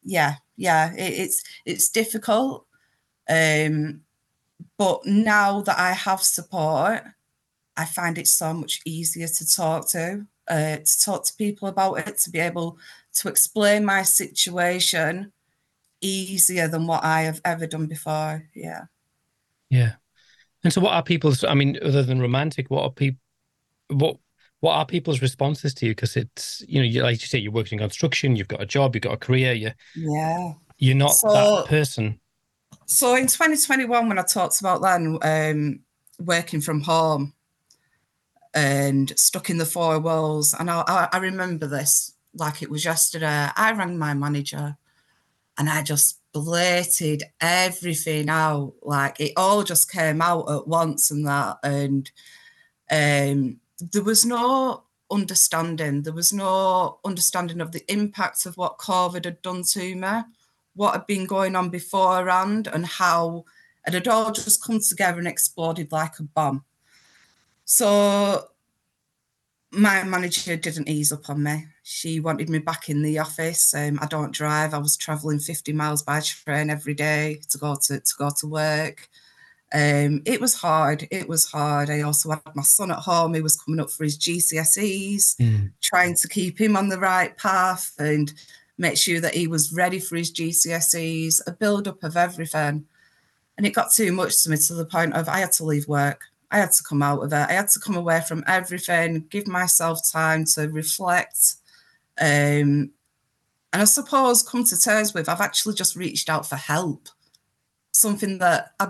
yeah, 0.04 0.36
yeah. 0.58 0.94
It, 0.94 1.14
it's 1.14 1.44
it's 1.66 1.90
difficult, 1.90 2.66
um, 3.30 4.02
but 4.78 5.06
now 5.06 5.62
that 5.62 5.80
I 5.80 5.94
have 5.94 6.22
support, 6.22 7.04
I 7.78 7.86
find 7.86 8.18
it 8.18 8.28
so 8.28 8.54
much 8.54 8.82
easier 8.86 9.28
to 9.28 9.56
talk 9.56 9.90
to, 9.90 10.26
uh, 10.48 10.78
to 10.78 11.00
talk 11.02 11.26
to 11.26 11.34
people 11.38 11.68
about 11.68 12.08
it, 12.08 12.18
to 12.20 12.30
be 12.30 12.40
able 12.40 12.78
to 13.16 13.30
explain 13.30 13.86
my 13.86 14.04
situation 14.04 15.32
easier 16.02 16.68
than 16.68 16.88
what 16.88 17.04
I 17.04 17.22
have 17.24 17.42
ever 17.46 17.66
done 17.66 17.88
before. 17.88 18.48
Yeah. 18.54 18.84
Yeah. 19.70 19.94
And 20.66 20.74
so, 20.74 20.82
what 20.82 20.94
are 20.94 21.04
people's? 21.04 21.44
I 21.44 21.54
mean, 21.54 21.78
other 21.84 22.02
than 22.02 22.20
romantic, 22.20 22.72
what 22.72 22.82
are 22.82 22.90
people? 22.90 23.20
What 23.90 24.18
what 24.62 24.74
are 24.74 24.86
people's 24.86 25.22
responses 25.22 25.76
to 25.76 25.86
you? 25.86 25.92
Because 25.92 26.18
it's 26.18 26.64
you 26.68 26.80
know, 26.80 26.86
you, 26.86 27.04
like 27.04 27.22
you 27.22 27.28
say, 27.28 27.38
you're 27.38 27.52
working 27.52 27.78
in 27.78 27.84
construction, 27.84 28.36
you've 28.36 28.48
got 28.48 28.64
a 28.64 28.66
job, 28.66 28.96
you've 28.96 29.04
got 29.04 29.14
a 29.14 29.18
career. 29.18 29.54
You 29.54 29.72
yeah, 29.96 30.54
you're 30.80 30.96
not 30.96 31.12
so, 31.12 31.32
that 31.32 31.68
person. 31.68 32.20
So 32.88 33.14
in 33.14 33.28
2021, 33.28 34.08
when 34.08 34.18
I 34.18 34.24
talked 34.24 34.60
about 34.60 34.82
then 34.82 35.20
um, 35.22 35.82
working 36.18 36.62
from 36.62 36.82
home 36.82 37.34
and 38.56 39.14
stuck 39.20 39.52
in 39.52 39.60
the 39.60 39.68
four 39.68 40.00
walls, 40.00 40.56
and 40.60 40.72
I, 40.72 41.10
I 41.14 41.18
remember 41.20 41.68
this 41.68 42.16
like 42.34 42.64
it 42.64 42.72
was 42.72 42.84
yesterday. 42.84 43.50
I 43.56 43.72
rang 43.74 44.00
my 44.00 44.16
manager, 44.16 44.78
and 45.60 45.70
I 45.70 45.84
just 45.84 46.20
blurted 46.36 47.24
everything 47.40 48.30
out. 48.30 48.74
Like 48.82 49.20
it 49.20 49.34
all 49.36 49.64
just 49.64 49.92
came 49.92 50.22
out 50.22 50.46
at 50.52 50.68
once 50.68 51.12
and 51.12 51.26
that. 51.26 51.58
And 51.64 52.12
Um, 52.92 53.60
there 53.92 54.04
was 54.04 54.26
no 54.26 54.84
understanding. 55.10 56.04
There 56.04 56.14
was 56.14 56.32
no 56.32 57.00
understanding 57.04 57.62
of 57.62 57.72
the 57.72 57.84
impact 57.92 58.46
of 58.46 58.58
what 58.58 58.78
COVID 58.78 59.26
had 59.26 59.42
done 59.42 59.64
to 59.74 59.96
me, 59.96 60.24
what 60.76 60.94
had 60.94 61.08
been 61.08 61.26
going 61.26 61.56
on 61.56 61.70
beforehand, 61.70 62.68
and 62.68 62.86
how 62.86 63.46
it 63.88 63.94
had 63.94 64.08
all 64.08 64.32
just 64.32 64.64
come 64.64 64.80
together 64.80 65.20
and 65.20 65.28
exploded 65.28 65.92
like 65.92 66.20
a 66.20 66.24
bomb. 66.24 66.64
So 67.66 68.50
my 69.76 70.04
manager 70.04 70.56
didn't 70.56 70.90
ease 70.90 71.12
up 71.12 71.30
on 71.30 71.44
me. 71.44 71.68
She 71.84 72.20
wanted 72.20 72.50
me 72.50 72.60
back 72.60 72.90
in 72.90 73.02
the 73.02 73.20
office. 73.20 73.74
Um, 73.74 74.00
I 74.02 74.08
don't 74.08 74.34
drive. 74.34 74.74
I 74.74 74.78
was 74.78 74.98
traveling 74.98 75.40
50 75.40 75.74
miles 75.74 76.04
by 76.04 76.20
train 76.22 76.70
every 76.70 76.94
day 76.94 77.42
to 77.50 77.58
go 77.58 77.76
to, 77.84 78.00
to 78.00 78.14
go 78.18 78.32
to 78.40 78.48
work. 78.48 79.10
Um, 79.74 80.22
it 80.26 80.40
was 80.40 80.56
hard. 80.56 81.08
It 81.12 81.28
was 81.28 81.52
hard. 81.52 81.90
I 81.90 82.02
also 82.02 82.30
had 82.30 82.42
my 82.56 82.64
son 82.64 82.92
at 82.92 83.00
home. 83.00 83.34
He 83.34 83.42
was 83.42 83.58
coming 83.58 83.80
up 83.80 83.92
for 83.92 84.04
his 84.04 84.18
GCSEs, 84.18 85.36
mm. 85.38 85.72
trying 85.82 86.16
to 86.16 86.28
keep 86.28 86.60
him 86.60 86.78
on 86.78 86.90
the 86.90 87.00
right 87.00 87.38
path 87.38 87.94
and 88.00 88.34
make 88.78 88.98
sure 88.98 89.20
that 89.20 89.36
he 89.36 89.48
was 89.48 89.74
ready 89.74 90.00
for 90.00 90.16
his 90.16 90.32
GCSEs, 90.32 91.42
a 91.48 91.52
build 91.52 91.88
up 91.88 92.04
of 92.04 92.16
everything. 92.16 92.86
And 93.58 93.66
it 93.66 93.74
got 93.74 93.92
too 93.92 94.12
much 94.12 94.44
to 94.44 94.50
me 94.50 94.58
to 94.58 94.74
the 94.74 94.86
point 94.86 95.14
of 95.14 95.28
I 95.30 95.40
had 95.40 95.52
to 95.54 95.66
leave 95.66 95.88
work. 95.88 96.22
I 96.52 96.58
had 96.60 96.72
to 96.72 96.84
come 96.84 97.02
out 97.02 97.24
of 97.24 97.32
it. 97.32 97.36
I 97.36 97.54
had 97.54 97.70
to 97.70 97.80
come 97.80 97.96
away 97.96 98.22
from 98.28 98.44
everything, 98.48 99.26
give 99.30 99.48
myself 99.48 100.00
time 100.12 100.46
to 100.56 100.70
reflect. 100.70 101.56
Um, 102.20 102.92
and 103.74 103.82
I 103.82 103.86
suppose 103.86 104.42
come 104.42 104.64
to 104.64 104.80
terms 104.80 105.14
with 105.14 105.28
I've 105.28 105.42
actually 105.42 105.76
just 105.76 105.96
reached 105.96 106.30
out 106.30 106.48
for 106.48 106.56
help. 106.56 107.10
Something 107.92 108.38
that 108.38 108.72
I, 108.80 108.88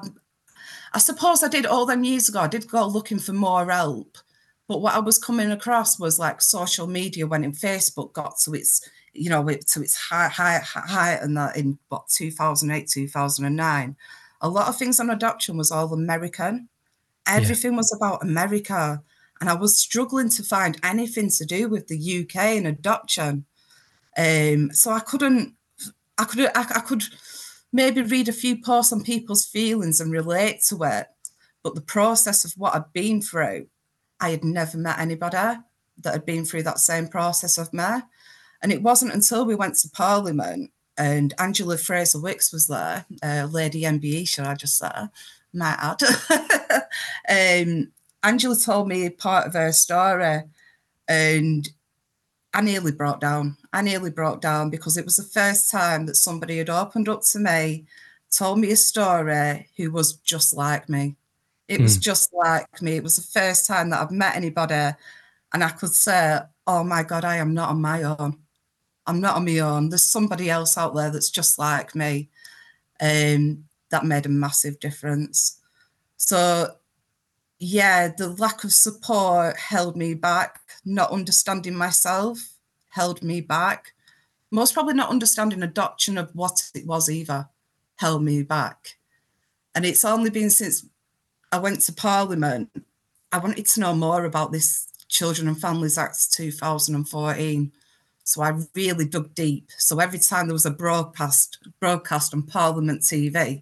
I 0.93 0.99
suppose 0.99 1.43
I 1.43 1.47
did 1.47 1.65
all 1.65 1.85
them 1.85 2.03
years 2.03 2.29
ago. 2.29 2.41
I 2.41 2.47
did 2.47 2.67
go 2.67 2.85
looking 2.85 3.19
for 3.19 3.33
more 3.33 3.69
help. 3.69 4.17
But 4.67 4.81
what 4.81 4.95
I 4.95 4.99
was 4.99 5.17
coming 5.17 5.51
across 5.51 5.99
was 5.99 6.19
like 6.19 6.41
social 6.41 6.87
media 6.87 7.27
when 7.27 7.43
in 7.43 7.51
Facebook 7.51 8.13
got 8.13 8.37
to 8.39 8.53
its, 8.53 8.87
you 9.13 9.29
know, 9.29 9.43
to 9.43 9.81
its 9.81 9.95
high, 9.95 10.27
high, 10.27 10.59
high, 10.63 11.13
and 11.13 11.37
that 11.37 11.57
in 11.57 11.77
what 11.89 12.07
2008, 12.09 12.87
2009. 12.87 13.95
A 14.41 14.49
lot 14.49 14.67
of 14.67 14.77
things 14.77 14.99
on 14.99 15.09
adoption 15.09 15.57
was 15.57 15.71
all 15.71 15.93
American. 15.93 16.69
Everything 17.27 17.71
yeah. 17.71 17.77
was 17.77 17.93
about 17.93 18.23
America. 18.23 19.01
And 19.41 19.49
I 19.49 19.53
was 19.53 19.77
struggling 19.77 20.29
to 20.29 20.43
find 20.43 20.79
anything 20.83 21.29
to 21.29 21.45
do 21.45 21.67
with 21.67 21.87
the 21.87 22.21
UK 22.21 22.35
and 22.57 22.67
adoption. 22.67 23.45
Um, 24.17 24.71
so 24.71 24.91
I 24.91 24.99
couldn't, 24.99 25.55
I 26.17 26.23
could, 26.23 26.39
I, 26.55 26.61
I 26.61 26.79
could 26.79 27.03
maybe 27.73 28.01
read 28.01 28.29
a 28.29 28.33
few 28.33 28.61
posts 28.61 28.93
on 28.93 29.03
people's 29.03 29.45
feelings 29.45 29.99
and 29.99 30.11
relate 30.11 30.61
to 30.69 30.83
it. 30.83 31.07
But 31.63 31.75
the 31.75 31.81
process 31.81 32.45
of 32.45 32.53
what 32.53 32.75
I'd 32.75 32.93
been 32.93 33.21
through, 33.21 33.67
I 34.21 34.29
had 34.29 34.43
never 34.43 34.77
met 34.77 34.99
anybody 34.99 35.59
that 36.01 36.13
had 36.13 36.25
been 36.25 36.45
through 36.45 36.63
that 36.63 36.79
same 36.79 37.07
process 37.07 37.57
of 37.57 37.73
me. 37.73 37.83
And 38.61 38.71
it 38.71 38.81
wasn't 38.81 39.13
until 39.13 39.45
we 39.45 39.55
went 39.55 39.75
to 39.77 39.89
Parliament 39.89 40.71
and 40.97 41.33
Angela 41.37 41.77
Frazer 41.77 42.19
Wicks 42.19 42.53
was 42.53 42.67
there, 42.67 43.05
uh, 43.21 43.47
Lady 43.51 43.81
MBE, 43.81 44.27
should 44.27 44.45
I 44.45 44.55
just 44.55 44.77
say, 44.77 44.89
might 45.53 45.77
add. 45.79 45.99
um, 47.29 47.91
Angela 48.23 48.55
told 48.55 48.87
me 48.87 49.09
part 49.09 49.47
of 49.47 49.53
her 49.53 49.71
story, 49.71 50.43
and 51.07 51.69
I 52.53 52.61
nearly 52.61 52.91
broke 52.91 53.19
down. 53.19 53.57
I 53.73 53.81
nearly 53.81 54.11
broke 54.11 54.41
down 54.41 54.69
because 54.69 54.97
it 54.97 55.05
was 55.05 55.17
the 55.17 55.23
first 55.23 55.69
time 55.69 56.05
that 56.05 56.15
somebody 56.15 56.57
had 56.57 56.69
opened 56.69 57.09
up 57.09 57.21
to 57.23 57.39
me, 57.39 57.85
told 58.31 58.59
me 58.59 58.71
a 58.71 58.77
story 58.77 59.67
who 59.77 59.91
was 59.91 60.13
just 60.13 60.53
like 60.53 60.87
me. 60.89 61.15
It 61.67 61.79
mm. 61.79 61.83
was 61.83 61.95
hmm. 61.95 62.01
just 62.01 62.33
like 62.33 62.81
me. 62.81 62.95
It 62.95 63.03
was 63.03 63.17
the 63.17 63.39
first 63.39 63.65
time 63.65 63.89
that 63.89 64.01
I've 64.01 64.11
met 64.11 64.35
anybody 64.35 64.95
and 65.53 65.63
I 65.63 65.69
could 65.69 65.93
say, 65.93 66.39
oh 66.67 66.83
my 66.83 67.03
God, 67.03 67.23
I 67.23 67.37
am 67.37 67.53
not 67.53 67.69
on 67.69 67.81
my 67.81 68.03
own. 68.03 68.39
I'm 69.07 69.21
not 69.21 69.35
on 69.35 69.45
my 69.45 69.59
own. 69.59 69.89
There's 69.89 70.05
somebody 70.05 70.49
else 70.49 70.77
out 70.77 70.95
there 70.95 71.11
that's 71.11 71.29
just 71.29 71.57
like 71.59 71.95
me. 71.95 72.29
Um, 72.99 73.65
that 73.89 74.05
made 74.05 74.25
a 74.25 74.29
massive 74.29 74.79
difference. 74.79 75.59
So, 76.17 76.75
yeah, 77.65 78.09
the 78.09 78.29
lack 78.29 78.63
of 78.63 78.71
support 78.71 79.57
held 79.57 79.95
me 79.95 80.13
back. 80.13 80.59
Not 80.85 81.11
understanding 81.11 81.75
myself 81.75 82.53
held 82.89 83.23
me 83.23 83.41
back. 83.41 83.93
Most 84.51 84.73
probably 84.73 84.93
not 84.93 85.09
understanding 85.09 85.63
adoption 85.63 86.17
of 86.17 86.33
what 86.35 86.69
it 86.75 86.85
was 86.85 87.09
either 87.09 87.49
held 87.95 88.23
me 88.23 88.43
back. 88.43 88.97
And 89.73 89.85
it's 89.85 90.05
only 90.05 90.29
been 90.29 90.49
since 90.49 90.85
I 91.51 91.57
went 91.57 91.81
to 91.81 91.93
Parliament, 91.93 92.69
I 93.31 93.39
wanted 93.39 93.65
to 93.65 93.79
know 93.79 93.95
more 93.95 94.25
about 94.25 94.51
this 94.51 94.87
Children 95.07 95.47
and 95.47 95.59
Families 95.59 95.97
Act 95.97 96.31
2014 96.33 97.71
so 98.25 98.41
I 98.41 98.59
really 98.73 99.05
dug 99.05 99.35
deep. 99.35 99.69
So 99.77 99.99
every 99.99 100.17
time 100.17 100.47
there 100.47 100.53
was 100.53 100.65
a 100.65 100.71
broadcast 100.71 101.59
broadcast 101.79 102.33
on 102.33 102.41
Parliament 102.41 103.01
TV, 103.01 103.61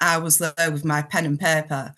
I 0.00 0.16
was 0.16 0.38
there 0.38 0.70
with 0.72 0.84
my 0.84 1.02
pen 1.02 1.26
and 1.26 1.38
paper, 1.38 1.94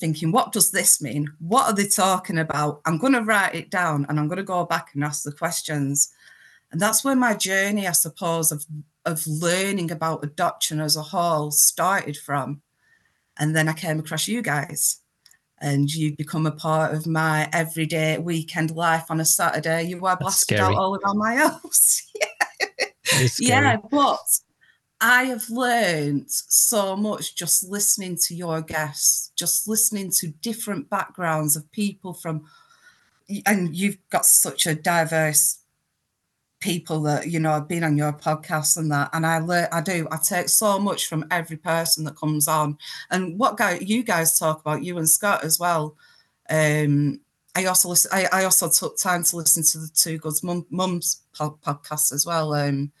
thinking, 0.00 0.32
what 0.32 0.52
does 0.52 0.70
this 0.70 1.00
mean? 1.00 1.30
What 1.38 1.66
are 1.66 1.74
they 1.74 1.86
talking 1.86 2.38
about? 2.38 2.80
I'm 2.86 2.98
going 2.98 3.12
to 3.12 3.22
write 3.22 3.54
it 3.54 3.70
down 3.70 4.06
and 4.08 4.18
I'm 4.18 4.26
going 4.26 4.38
to 4.38 4.42
go 4.42 4.64
back 4.64 4.90
and 4.94 5.04
ask 5.04 5.22
the 5.22 5.32
questions. 5.32 6.12
And 6.72 6.80
that's 6.80 7.04
where 7.04 7.16
my 7.16 7.34
journey, 7.34 7.86
I 7.86 7.92
suppose, 7.92 8.50
of 8.50 8.64
of 9.06 9.26
learning 9.26 9.90
about 9.90 10.24
adoption 10.24 10.80
as 10.80 10.96
a 10.96 11.02
whole 11.02 11.50
started 11.50 12.16
from. 12.16 12.60
And 13.38 13.56
then 13.56 13.68
I 13.68 13.72
came 13.72 13.98
across 13.98 14.28
you 14.28 14.42
guys 14.42 15.00
and 15.60 15.92
you 15.92 16.16
become 16.16 16.46
a 16.46 16.52
part 16.52 16.94
of 16.94 17.06
my 17.06 17.48
everyday 17.52 18.18
weekend 18.18 18.70
life 18.70 19.06
on 19.10 19.20
a 19.20 19.24
Saturday. 19.24 19.84
You 19.84 19.98
were 19.98 20.16
blasted 20.16 20.60
out 20.60 20.74
all 20.74 20.96
around 20.96 21.18
my 21.18 21.34
house. 21.36 22.02
yeah. 22.20 23.26
yeah, 23.38 23.76
but 23.90 24.18
I 25.00 25.24
have 25.24 25.48
learned 25.48 26.30
so 26.30 26.94
much 26.94 27.34
just 27.34 27.64
listening 27.64 28.16
to 28.26 28.34
your 28.34 28.60
guests, 28.60 29.32
just 29.34 29.66
listening 29.66 30.10
to 30.18 30.28
different 30.28 30.90
backgrounds 30.90 31.56
of 31.56 31.70
people 31.72 32.12
from, 32.12 32.44
and 33.46 33.74
you've 33.74 33.98
got 34.10 34.26
such 34.26 34.66
a 34.66 34.74
diverse 34.74 35.60
people 36.60 37.00
that 37.00 37.28
you 37.28 37.40
know 37.40 37.52
I've 37.52 37.68
been 37.68 37.84
on 37.84 37.96
your 37.96 38.12
podcast 38.12 38.76
and 38.76 38.92
that 38.92 39.08
and 39.14 39.26
i 39.26 39.38
learn 39.38 39.66
i 39.72 39.80
do 39.80 40.06
i 40.12 40.18
take 40.18 40.50
so 40.50 40.78
much 40.78 41.06
from 41.06 41.24
every 41.30 41.56
person 41.56 42.04
that 42.04 42.16
comes 42.16 42.46
on. 42.46 42.76
And 43.10 43.38
what 43.38 43.56
guy 43.56 43.78
you 43.80 44.02
guys 44.02 44.38
talk 44.38 44.60
about 44.60 44.84
you 44.84 44.98
and 44.98 45.08
scott 45.08 45.42
as 45.42 45.58
well 45.58 45.96
um 46.50 47.18
i 47.56 47.64
also 47.64 47.88
listen 47.88 48.10
i, 48.12 48.28
I 48.30 48.44
also 48.44 48.68
took 48.68 48.98
time 48.98 49.24
to 49.24 49.36
listen 49.36 49.62
to 49.64 49.78
the 49.78 49.88
two 49.94 50.18
goods 50.18 50.42
mum, 50.42 50.66
mums 50.68 51.22
podcast 51.34 52.12
as 52.12 52.26
well 52.26 52.52
um 52.52 52.92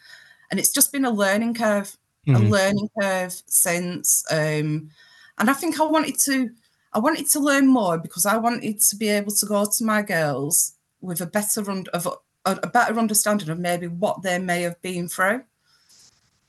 and 0.50 0.58
it's 0.58 0.72
just 0.72 0.92
been 0.92 1.04
a 1.04 1.10
learning 1.10 1.54
curve 1.54 1.96
mm-hmm. 2.26 2.42
a 2.42 2.48
learning 2.48 2.88
curve 3.00 3.34
since 3.46 4.24
um 4.30 4.90
and 5.38 5.48
i 5.48 5.52
think 5.52 5.80
i 5.80 5.84
wanted 5.84 6.18
to 6.18 6.50
i 6.92 6.98
wanted 6.98 7.26
to 7.28 7.40
learn 7.40 7.66
more 7.66 7.98
because 7.98 8.26
i 8.26 8.36
wanted 8.36 8.80
to 8.80 8.96
be 8.96 9.08
able 9.08 9.32
to 9.32 9.46
go 9.46 9.64
to 9.64 9.84
my 9.84 10.02
girls 10.02 10.74
with 11.00 11.20
a 11.20 11.26
better 11.26 11.62
run 11.62 11.84
of 11.92 12.06
a, 12.44 12.58
a 12.62 12.68
better 12.68 12.98
understanding 12.98 13.48
of 13.48 13.58
maybe 13.58 13.86
what 13.86 14.22
they 14.22 14.38
may 14.38 14.62
have 14.62 14.80
been 14.82 15.08
through, 15.08 15.42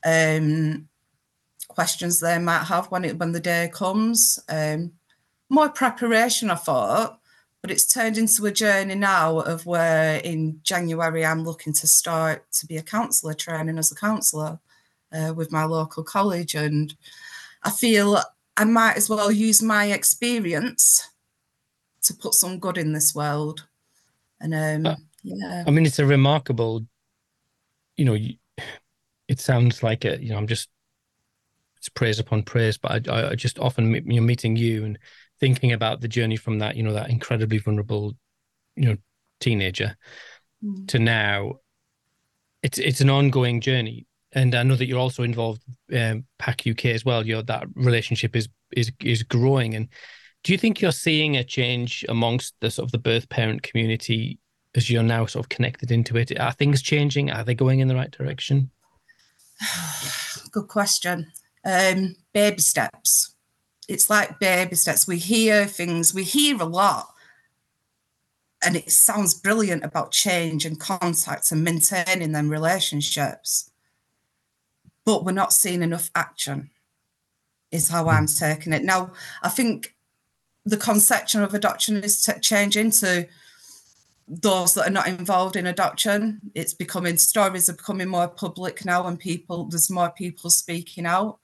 um, 0.04 0.88
questions 1.68 2.20
they 2.20 2.38
might 2.38 2.64
have 2.64 2.86
when 2.86 3.04
it 3.04 3.18
when 3.18 3.32
the 3.32 3.40
day 3.40 3.70
comes. 3.72 4.40
Um, 4.48 4.92
more 5.48 5.68
preparation, 5.68 6.50
I 6.50 6.54
thought, 6.54 7.20
but 7.62 7.70
it's 7.70 7.86
turned 7.86 8.18
into 8.18 8.44
a 8.46 8.50
journey 8.50 8.96
now 8.96 9.38
of 9.38 9.64
where 9.64 10.16
in 10.18 10.60
January 10.64 11.24
I'm 11.24 11.44
looking 11.44 11.72
to 11.74 11.86
start 11.86 12.44
to 12.54 12.66
be 12.66 12.76
a 12.76 12.82
counsellor, 12.82 13.34
training 13.34 13.78
as 13.78 13.92
a 13.92 13.94
counsellor 13.94 14.58
uh, 15.12 15.32
with 15.34 15.52
my 15.52 15.64
local 15.64 16.02
college, 16.02 16.54
and 16.54 16.94
I 17.62 17.70
feel 17.70 18.18
I 18.56 18.64
might 18.64 18.96
as 18.96 19.08
well 19.08 19.30
use 19.30 19.62
my 19.62 19.86
experience 19.86 21.08
to 22.02 22.14
put 22.14 22.34
some 22.34 22.58
good 22.58 22.76
in 22.76 22.92
this 22.92 23.14
world. 23.14 23.64
And 24.40 24.54
um, 24.86 24.96
yeah. 25.22 25.62
I 25.64 25.70
mean, 25.70 25.86
it's 25.86 26.00
a 26.00 26.06
remarkable, 26.06 26.84
you 27.96 28.04
know, 28.04 28.16
it 29.28 29.40
sounds 29.40 29.82
like 29.82 30.04
a, 30.04 30.20
you 30.20 30.30
know, 30.30 30.36
I'm 30.36 30.48
just, 30.48 30.68
it's 31.82 31.88
praise 31.88 32.20
upon 32.20 32.44
praise, 32.44 32.78
but 32.78 33.08
I, 33.08 33.30
I 33.30 33.34
just 33.34 33.58
often, 33.58 33.92
you 33.92 34.20
know, 34.20 34.22
meeting 34.22 34.54
you 34.54 34.84
and 34.84 34.96
thinking 35.40 35.72
about 35.72 36.00
the 36.00 36.06
journey 36.06 36.36
from 36.36 36.60
that, 36.60 36.76
you 36.76 36.84
know, 36.84 36.92
that 36.92 37.10
incredibly 37.10 37.58
vulnerable, 37.58 38.14
you 38.76 38.84
know, 38.84 38.96
teenager 39.40 39.96
mm. 40.64 40.86
to 40.86 41.00
now, 41.00 41.54
it's, 42.62 42.78
it's 42.78 43.00
an 43.00 43.10
ongoing 43.10 43.60
journey. 43.60 44.06
And 44.30 44.54
I 44.54 44.62
know 44.62 44.76
that 44.76 44.86
you're 44.86 45.00
also 45.00 45.24
involved 45.24 45.64
um, 45.92 46.24
PAC 46.38 46.68
UK 46.68 46.86
as 46.86 47.04
well. 47.04 47.26
Your 47.26 47.42
that 47.42 47.66
relationship 47.74 48.36
is 48.36 48.48
is 48.76 48.92
is 49.02 49.24
growing. 49.24 49.74
And 49.74 49.88
do 50.44 50.52
you 50.52 50.58
think 50.58 50.80
you're 50.80 50.92
seeing 50.92 51.36
a 51.36 51.44
change 51.44 52.04
amongst 52.08 52.54
the 52.60 52.70
sort 52.70 52.86
of 52.86 52.92
the 52.92 52.98
birth 52.98 53.28
parent 53.28 53.64
community 53.64 54.38
as 54.76 54.88
you're 54.88 55.02
now 55.02 55.26
sort 55.26 55.44
of 55.44 55.48
connected 55.48 55.90
into 55.90 56.16
it? 56.16 56.38
Are 56.38 56.52
things 56.52 56.80
changing? 56.80 57.30
Are 57.32 57.44
they 57.44 57.54
going 57.54 57.80
in 57.80 57.88
the 57.88 57.96
right 57.96 58.10
direction? 58.10 58.70
Good 60.52 60.68
question. 60.68 61.32
Um, 61.64 62.16
baby 62.32 62.60
steps. 62.60 63.34
It's 63.88 64.08
like 64.10 64.40
baby 64.40 64.74
steps. 64.74 65.06
We 65.06 65.18
hear 65.18 65.66
things, 65.66 66.14
we 66.14 66.24
hear 66.24 66.60
a 66.60 66.64
lot, 66.64 67.12
and 68.64 68.76
it 68.76 68.90
sounds 68.90 69.34
brilliant 69.34 69.84
about 69.84 70.12
change 70.12 70.64
and 70.64 70.78
contact 70.78 71.50
and 71.52 71.64
maintaining 71.64 72.32
them 72.32 72.48
relationships 72.48 73.70
but 75.04 75.24
we're 75.24 75.32
not 75.32 75.52
seeing 75.52 75.82
enough 75.82 76.10
action 76.14 76.70
is 77.70 77.88
how 77.88 78.08
i'm 78.08 78.26
hmm. 78.26 78.38
taking 78.38 78.72
it 78.72 78.84
now 78.84 79.10
i 79.42 79.48
think 79.48 79.94
the 80.64 80.76
conception 80.76 81.42
of 81.42 81.54
adoption 81.54 81.96
is 82.02 82.22
t- 82.22 82.32
changing 82.40 82.90
to 82.90 83.26
those 84.28 84.74
that 84.74 84.86
are 84.86 84.92
not 84.92 85.08
involved 85.08 85.56
in 85.56 85.66
adoption 85.66 86.40
it's 86.54 86.74
becoming 86.74 87.16
stories 87.16 87.68
are 87.68 87.74
becoming 87.74 88.08
more 88.08 88.28
public 88.28 88.84
now 88.84 89.06
and 89.06 89.18
people 89.18 89.64
there's 89.64 89.90
more 89.90 90.10
people 90.10 90.48
speaking 90.48 91.04
out 91.04 91.38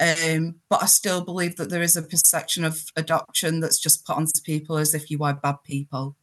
um, 0.00 0.56
but 0.68 0.82
I 0.82 0.86
still 0.86 1.22
believe 1.24 1.56
that 1.56 1.70
there 1.70 1.82
is 1.82 1.96
a 1.96 2.02
perception 2.02 2.64
of 2.64 2.84
adoption 2.96 3.60
that's 3.60 3.78
just 3.78 4.06
put 4.06 4.16
onto 4.16 4.40
people 4.42 4.76
as 4.76 4.94
if 4.94 5.10
you 5.10 5.22
are 5.24 5.34
bad 5.34 5.56
people 5.64 6.16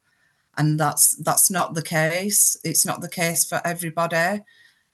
and 0.58 0.80
that's 0.80 1.16
that's 1.18 1.52
not 1.52 1.74
the 1.74 1.82
case. 1.82 2.58
It's 2.64 2.86
not 2.86 3.02
the 3.02 3.10
case 3.10 3.46
for 3.46 3.62
everybody. 3.66 4.42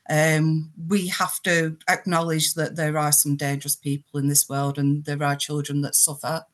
Um, 0.10 0.72
we 0.88 1.08
have 1.08 1.42
to 1.44 1.78
acknowledge 1.90 2.56
that 2.56 2.76
there 2.76 2.98
are 2.98 3.12
some 3.12 3.36
dangerous 3.36 3.76
people 3.76 4.20
in 4.20 4.28
this 4.28 4.50
world, 4.50 4.78
and 4.78 5.06
there 5.06 5.22
are 5.24 5.36
children 5.36 5.82
that 5.82 5.96
suffer. 5.96 6.46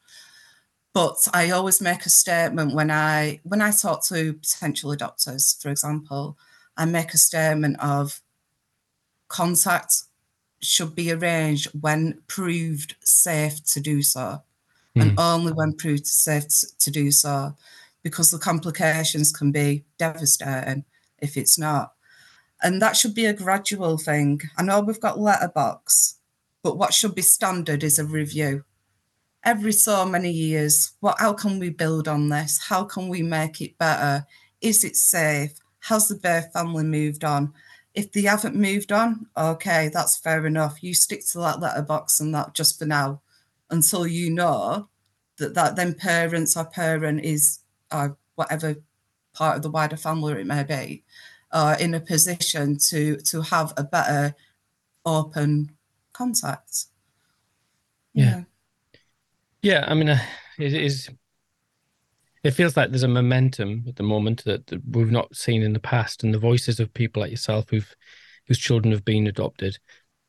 But 0.93 1.27
I 1.33 1.51
always 1.51 1.81
make 1.81 2.05
a 2.05 2.09
statement 2.09 2.73
when 2.73 2.91
I 2.91 3.39
when 3.43 3.61
I 3.61 3.71
talk 3.71 4.05
to 4.07 4.33
potential 4.33 4.95
adopters, 4.95 5.61
for 5.61 5.69
example, 5.69 6.37
I 6.75 6.85
make 6.85 7.13
a 7.13 7.17
statement 7.17 7.79
of 7.79 8.21
contact 9.29 10.03
should 10.59 10.95
be 10.95 11.11
arranged 11.11 11.67
when 11.79 12.21
proved 12.27 12.95
safe 13.01 13.63
to 13.65 13.79
do 13.79 14.01
so, 14.01 14.41
mm. 14.95 15.01
and 15.01 15.19
only 15.19 15.53
when 15.53 15.73
proved 15.73 16.07
safe 16.07 16.47
to 16.79 16.91
do 16.91 17.11
so 17.11 17.55
because 18.03 18.31
the 18.31 18.39
complications 18.39 19.31
can 19.31 19.51
be 19.51 19.83
devastating 19.97 20.85
if 21.19 21.35
it's 21.35 21.57
not. 21.57 21.93
And 22.63 22.81
that 22.81 22.95
should 22.95 23.13
be 23.13 23.25
a 23.25 23.33
gradual 23.33 23.97
thing. 23.97 24.41
I 24.57 24.63
know 24.63 24.79
we've 24.79 24.99
got 24.99 25.19
letterbox, 25.19 26.15
but 26.63 26.77
what 26.77 26.93
should 26.93 27.13
be 27.15 27.21
standard 27.21 27.83
is 27.83 27.99
a 27.99 28.05
review. 28.05 28.63
Every 29.43 29.73
so 29.73 30.05
many 30.05 30.31
years, 30.31 30.93
what 30.99 31.19
how 31.19 31.33
can 31.33 31.59
we 31.59 31.69
build 31.69 32.07
on 32.07 32.29
this? 32.29 32.59
How 32.59 32.83
can 32.83 33.07
we 33.09 33.21
make 33.21 33.61
it 33.61 33.77
better? 33.77 34.25
Is 34.61 34.83
it 34.83 34.95
safe? 34.95 35.51
Has 35.81 36.07
the 36.07 36.15
birth 36.15 36.51
family 36.51 36.83
moved 36.83 37.23
on? 37.23 37.53
If 37.97 38.11
they 38.11 38.21
haven't 38.21 38.55
moved 38.55 38.91
on, 38.91 39.25
okay, 39.35 39.89
that's 39.91 40.17
fair 40.17 40.45
enough. 40.45 40.83
You 40.83 40.93
stick 40.93 41.25
to 41.29 41.39
that 41.39 41.59
letterbox 41.59 42.19
and 42.19 42.31
that 42.35 42.53
just 42.53 42.77
for 42.77 42.85
now 42.85 43.21
until 43.71 44.05
you 44.05 44.29
know 44.29 44.87
that 45.37 45.55
that 45.55 45.75
then 45.75 45.95
parents 45.95 46.55
or 46.55 46.65
parent 46.65 47.25
is 47.25 47.59
or 47.91 48.15
whatever 48.35 48.75
part 49.33 49.55
of 49.55 49.63
the 49.63 49.71
wider 49.71 49.97
family 49.97 50.39
it 50.39 50.45
may 50.45 50.63
be, 50.63 51.03
are 51.51 51.75
in 51.79 51.95
a 51.95 51.99
position 51.99 52.77
to 52.89 53.17
to 53.17 53.41
have 53.41 53.73
a 53.77 53.83
better 53.83 54.35
open 55.03 55.71
contact. 56.13 56.85
Yeah. 58.13 58.43
Yeah, 59.63 59.85
I 59.87 59.95
mean, 59.95 60.09
uh, 60.09 60.19
it 60.59 60.73
is. 60.73 61.09
It 62.47 62.51
feels 62.51 62.77
like 62.77 62.91
there's 62.91 63.03
a 63.03 63.09
momentum 63.09 63.83
at 63.89 63.97
the 63.97 64.03
moment 64.03 64.45
that, 64.45 64.67
that 64.67 64.81
we've 64.89 65.11
not 65.11 65.35
seen 65.35 65.63
in 65.63 65.73
the 65.73 65.81
past, 65.81 66.23
and 66.23 66.33
the 66.33 66.39
voices 66.39 66.79
of 66.79 66.93
people 66.93 67.21
like 67.21 67.29
yourself 67.29 67.65
who've 67.69 67.93
whose 68.45 68.57
children 68.57 68.93
have 68.93 69.03
been 69.03 69.27
adopted 69.27 69.77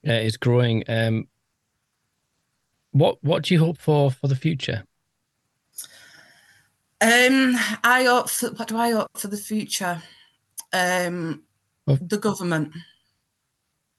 uh, 0.05 0.15
is 0.15 0.37
growing. 0.37 0.83
Um, 0.89 1.29
what 2.91 3.23
what 3.23 3.45
do 3.45 3.55
you 3.55 3.61
hope 3.61 3.79
for 3.79 4.11
for 4.11 4.27
the 4.27 4.35
future? 4.35 4.83
Um, 7.01 7.55
I 7.85 8.03
hope 8.09 8.29
for, 8.29 8.49
what 8.49 8.67
do 8.67 8.77
I 8.77 8.91
hope 8.91 9.17
for 9.17 9.29
the 9.29 9.37
future? 9.37 10.03
Um, 10.73 11.45
the 11.87 12.19
government, 12.19 12.73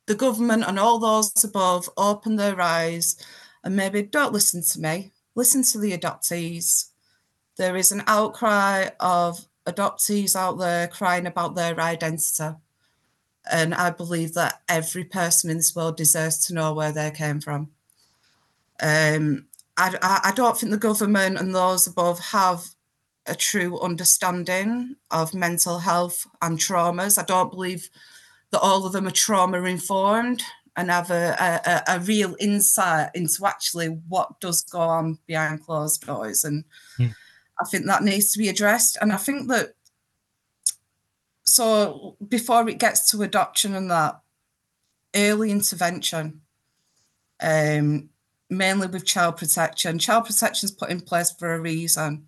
the 0.07 0.15
government, 0.15 0.65
and 0.67 0.77
all 0.77 0.99
those 0.99 1.41
above 1.45 1.89
open 1.95 2.35
their 2.35 2.59
eyes 2.59 3.15
and 3.63 3.77
maybe 3.77 4.01
don't 4.03 4.33
listen 4.33 4.61
to 4.61 4.79
me. 4.81 5.13
Listen 5.35 5.63
to 5.63 5.79
the 5.79 5.97
adoptees. 5.97 6.88
There 7.59 7.75
is 7.75 7.91
an 7.91 8.03
outcry 8.07 8.87
of 9.01 9.45
adoptees 9.67 10.33
out 10.33 10.59
there 10.59 10.87
crying 10.87 11.27
about 11.27 11.55
their 11.55 11.77
identity. 11.77 12.55
And 13.51 13.73
I 13.73 13.89
believe 13.89 14.33
that 14.35 14.61
every 14.69 15.03
person 15.03 15.49
in 15.49 15.57
this 15.57 15.75
world 15.75 15.97
deserves 15.97 16.47
to 16.47 16.53
know 16.53 16.73
where 16.73 16.93
they 16.93 17.11
came 17.11 17.41
from. 17.41 17.71
Um, 18.81 19.47
I, 19.75 20.21
I, 20.23 20.31
don't 20.33 20.57
think 20.57 20.71
the 20.71 20.77
government 20.77 21.37
and 21.37 21.53
those 21.53 21.85
above 21.85 22.19
have 22.19 22.63
a 23.25 23.35
true 23.35 23.77
understanding 23.81 24.95
of 25.11 25.33
mental 25.33 25.79
health 25.79 26.25
and 26.41 26.57
traumas. 26.57 27.19
I 27.19 27.25
don't 27.25 27.51
believe 27.51 27.89
that 28.51 28.61
all 28.61 28.85
of 28.85 28.93
them 28.93 29.05
are 29.05 29.11
trauma 29.11 29.61
informed 29.63 30.43
and 30.77 30.89
have 30.89 31.11
a, 31.11 31.35
a, 31.67 31.95
a, 31.97 31.99
real 31.99 32.37
insight 32.39 33.09
into 33.13 33.45
actually 33.45 33.87
what 34.07 34.39
does 34.39 34.61
go 34.61 34.79
on 34.79 35.19
behind 35.27 35.65
closed 35.65 36.05
doors. 36.05 36.45
And 36.45 36.63
mm. 36.97 37.13
I 37.59 37.65
think 37.65 37.85
that 37.85 38.03
needs 38.03 38.31
to 38.31 38.39
be 38.39 38.49
addressed. 38.49 38.97
And 39.01 39.11
I 39.11 39.17
think 39.17 39.49
that 39.49 39.73
so 41.43 42.15
before 42.27 42.69
it 42.69 42.79
gets 42.79 43.09
to 43.11 43.23
adoption 43.23 43.75
and 43.75 43.89
that 43.91 44.21
early 45.15 45.51
intervention, 45.51 46.41
um, 47.41 48.09
mainly 48.49 48.87
with 48.87 49.05
child 49.05 49.37
protection. 49.37 49.99
Child 49.99 50.25
protection 50.25 50.67
is 50.67 50.71
put 50.71 50.89
in 50.89 51.01
place 51.01 51.31
for 51.31 51.53
a 51.53 51.59
reason. 51.59 52.27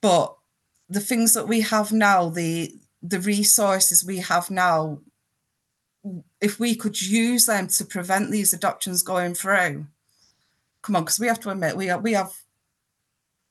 But 0.00 0.34
the 0.88 1.00
things 1.00 1.34
that 1.34 1.48
we 1.48 1.62
have 1.62 1.92
now, 1.92 2.28
the 2.28 2.74
the 3.02 3.20
resources 3.20 4.04
we 4.04 4.18
have 4.18 4.50
now, 4.50 5.00
if 6.40 6.58
we 6.58 6.74
could 6.74 7.00
use 7.00 7.46
them 7.46 7.68
to 7.68 7.84
prevent 7.84 8.30
these 8.30 8.52
adoptions 8.52 9.02
going 9.02 9.34
through, 9.34 9.86
come 10.82 10.96
on, 10.96 11.04
because 11.04 11.20
we 11.20 11.26
have 11.26 11.40
to 11.40 11.50
admit 11.50 11.76
we 11.76 11.92
we 11.96 12.12
have 12.12 12.32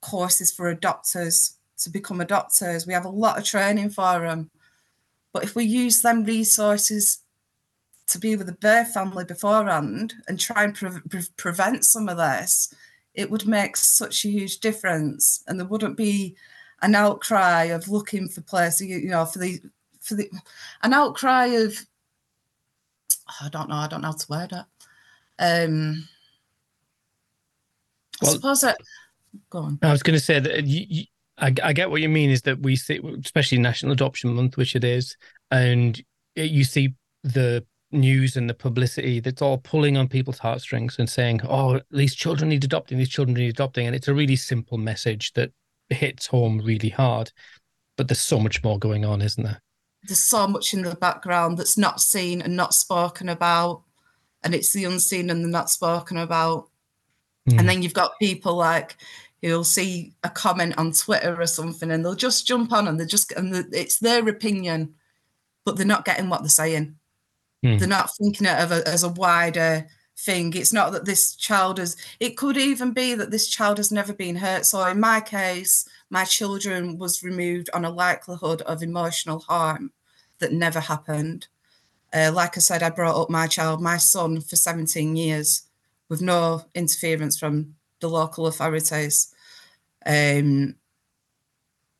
courses 0.04 0.52
for 0.52 0.74
adopters 0.74 1.54
to 1.78 1.90
become 1.90 2.18
adopters. 2.18 2.86
We 2.86 2.92
have 2.92 3.06
a 3.06 3.08
lot 3.08 3.38
of 3.38 3.44
training 3.44 3.90
for 3.90 4.20
them. 4.20 4.50
But 5.32 5.42
if 5.42 5.56
we 5.56 5.64
use 5.64 6.02
them 6.02 6.24
resources 6.24 7.20
to 8.06 8.18
be 8.18 8.36
with 8.36 8.46
the 8.46 8.52
birth 8.52 8.92
family 8.92 9.24
beforehand 9.24 10.14
and 10.28 10.38
try 10.38 10.64
and 10.64 10.74
pre- 10.74 11.00
pre- 11.08 11.22
prevent 11.36 11.84
some 11.84 12.08
of 12.08 12.18
this, 12.18 12.72
it 13.14 13.30
would 13.30 13.46
make 13.46 13.76
such 13.76 14.24
a 14.24 14.28
huge 14.28 14.58
difference, 14.58 15.42
and 15.46 15.58
there 15.58 15.66
wouldn't 15.66 15.96
be 15.96 16.36
an 16.82 16.94
outcry 16.94 17.64
of 17.64 17.88
looking 17.88 18.28
for 18.28 18.42
places, 18.42 18.86
you 18.88 19.08
know, 19.08 19.24
for 19.24 19.38
the 19.38 19.60
for 20.00 20.16
the 20.16 20.30
an 20.82 20.92
outcry 20.92 21.46
of 21.46 21.86
I 23.40 23.48
don't 23.48 23.68
know, 23.68 23.76
I 23.76 23.88
don't 23.88 24.02
know 24.02 24.08
how 24.08 24.14
to 24.14 24.26
word 24.28 24.52
it. 24.52 24.66
Um, 25.38 26.08
well, 28.20 28.30
I 28.30 28.34
suppose 28.34 28.60
that. 28.60 28.78
Go 29.50 29.58
on. 29.58 29.78
I 29.82 29.92
was 29.92 30.02
going 30.02 30.18
to 30.18 30.24
say 30.24 30.38
that 30.38 30.66
you, 30.66 30.86
you, 30.88 31.04
I, 31.38 31.52
I 31.62 31.72
get 31.72 31.90
what 31.90 32.00
you 32.00 32.08
mean. 32.08 32.30
Is 32.30 32.42
that 32.42 32.60
we 32.60 32.76
see, 32.76 33.00
especially 33.24 33.58
National 33.58 33.92
Adoption 33.92 34.34
Month, 34.34 34.56
which 34.56 34.76
it 34.76 34.84
is, 34.84 35.16
and 35.50 36.00
you 36.36 36.64
see 36.64 36.94
the 37.22 37.64
news 37.90 38.36
and 38.36 38.50
the 38.50 38.54
publicity 38.54 39.20
that's 39.20 39.40
all 39.40 39.58
pulling 39.58 39.96
on 39.96 40.08
people's 40.08 40.38
heartstrings 40.38 40.96
and 40.98 41.08
saying, 41.08 41.40
"Oh, 41.44 41.80
these 41.90 42.14
children 42.14 42.48
need 42.50 42.64
adopting. 42.64 42.98
These 42.98 43.08
children 43.08 43.34
need 43.36 43.50
adopting," 43.50 43.86
and 43.86 43.96
it's 43.96 44.08
a 44.08 44.14
really 44.14 44.36
simple 44.36 44.78
message 44.78 45.32
that 45.34 45.52
hits 45.88 46.26
home 46.26 46.60
really 46.60 46.88
hard. 46.88 47.32
But 47.96 48.08
there's 48.08 48.20
so 48.20 48.40
much 48.40 48.62
more 48.64 48.78
going 48.78 49.04
on, 49.04 49.22
isn't 49.22 49.42
there? 49.42 49.62
There's 50.04 50.22
so 50.22 50.46
much 50.46 50.74
in 50.74 50.82
the 50.82 50.96
background 50.96 51.58
that's 51.58 51.78
not 51.78 52.00
seen 52.00 52.42
and 52.42 52.56
not 52.56 52.74
spoken 52.74 53.28
about, 53.28 53.82
and 54.42 54.54
it's 54.54 54.72
the 54.72 54.84
unseen 54.84 55.30
and 55.30 55.44
the 55.44 55.48
not 55.48 55.70
spoken 55.70 56.18
about. 56.18 56.68
Mm. 57.48 57.58
And 57.58 57.68
then 57.68 57.82
you've 57.82 57.94
got 57.94 58.18
people 58.18 58.54
like 58.54 58.96
who'll 59.50 59.64
see 59.64 60.14
a 60.22 60.30
comment 60.30 60.76
on 60.78 60.92
Twitter 60.92 61.40
or 61.40 61.46
something, 61.46 61.90
and 61.90 62.04
they'll 62.04 62.14
just 62.14 62.46
jump 62.46 62.72
on 62.72 62.88
and 62.88 62.98
they 62.98 63.06
just 63.06 63.32
and 63.32 63.54
the, 63.54 63.68
it's 63.72 63.98
their 63.98 64.26
opinion, 64.28 64.94
but 65.64 65.76
they're 65.76 65.86
not 65.86 66.04
getting 66.04 66.28
what 66.28 66.40
they're 66.40 66.48
saying. 66.48 66.96
Mm. 67.64 67.78
They're 67.78 67.88
not 67.88 68.14
thinking 68.16 68.46
it 68.46 68.58
of 68.58 68.72
it 68.72 68.86
as 68.88 69.04
a 69.04 69.08
wider 69.08 69.86
thing. 70.16 70.54
It's 70.54 70.72
not 70.72 70.92
that 70.92 71.04
this 71.04 71.34
child 71.34 71.78
has, 71.78 71.96
it 72.20 72.36
could 72.36 72.56
even 72.56 72.92
be 72.92 73.14
that 73.14 73.30
this 73.30 73.48
child 73.48 73.78
has 73.78 73.90
never 73.90 74.12
been 74.12 74.36
hurt. 74.36 74.66
So 74.66 74.84
in 74.86 75.00
my 75.00 75.20
case, 75.20 75.88
my 76.10 76.24
children 76.24 76.98
was 76.98 77.22
removed 77.22 77.70
on 77.74 77.84
a 77.84 77.90
likelihood 77.90 78.62
of 78.62 78.82
emotional 78.82 79.40
harm 79.40 79.92
that 80.38 80.52
never 80.52 80.80
happened. 80.80 81.48
Uh, 82.12 82.30
like 82.32 82.56
I 82.56 82.60
said, 82.60 82.82
I 82.82 82.90
brought 82.90 83.20
up 83.20 83.30
my 83.30 83.46
child, 83.46 83.80
my 83.80 83.96
son, 83.96 84.40
for 84.40 84.56
17 84.56 85.16
years 85.16 85.62
with 86.08 86.22
no 86.22 86.62
interference 86.74 87.38
from 87.38 87.74
the 88.00 88.08
local 88.08 88.46
authorities. 88.46 89.33
Um, 90.06 90.76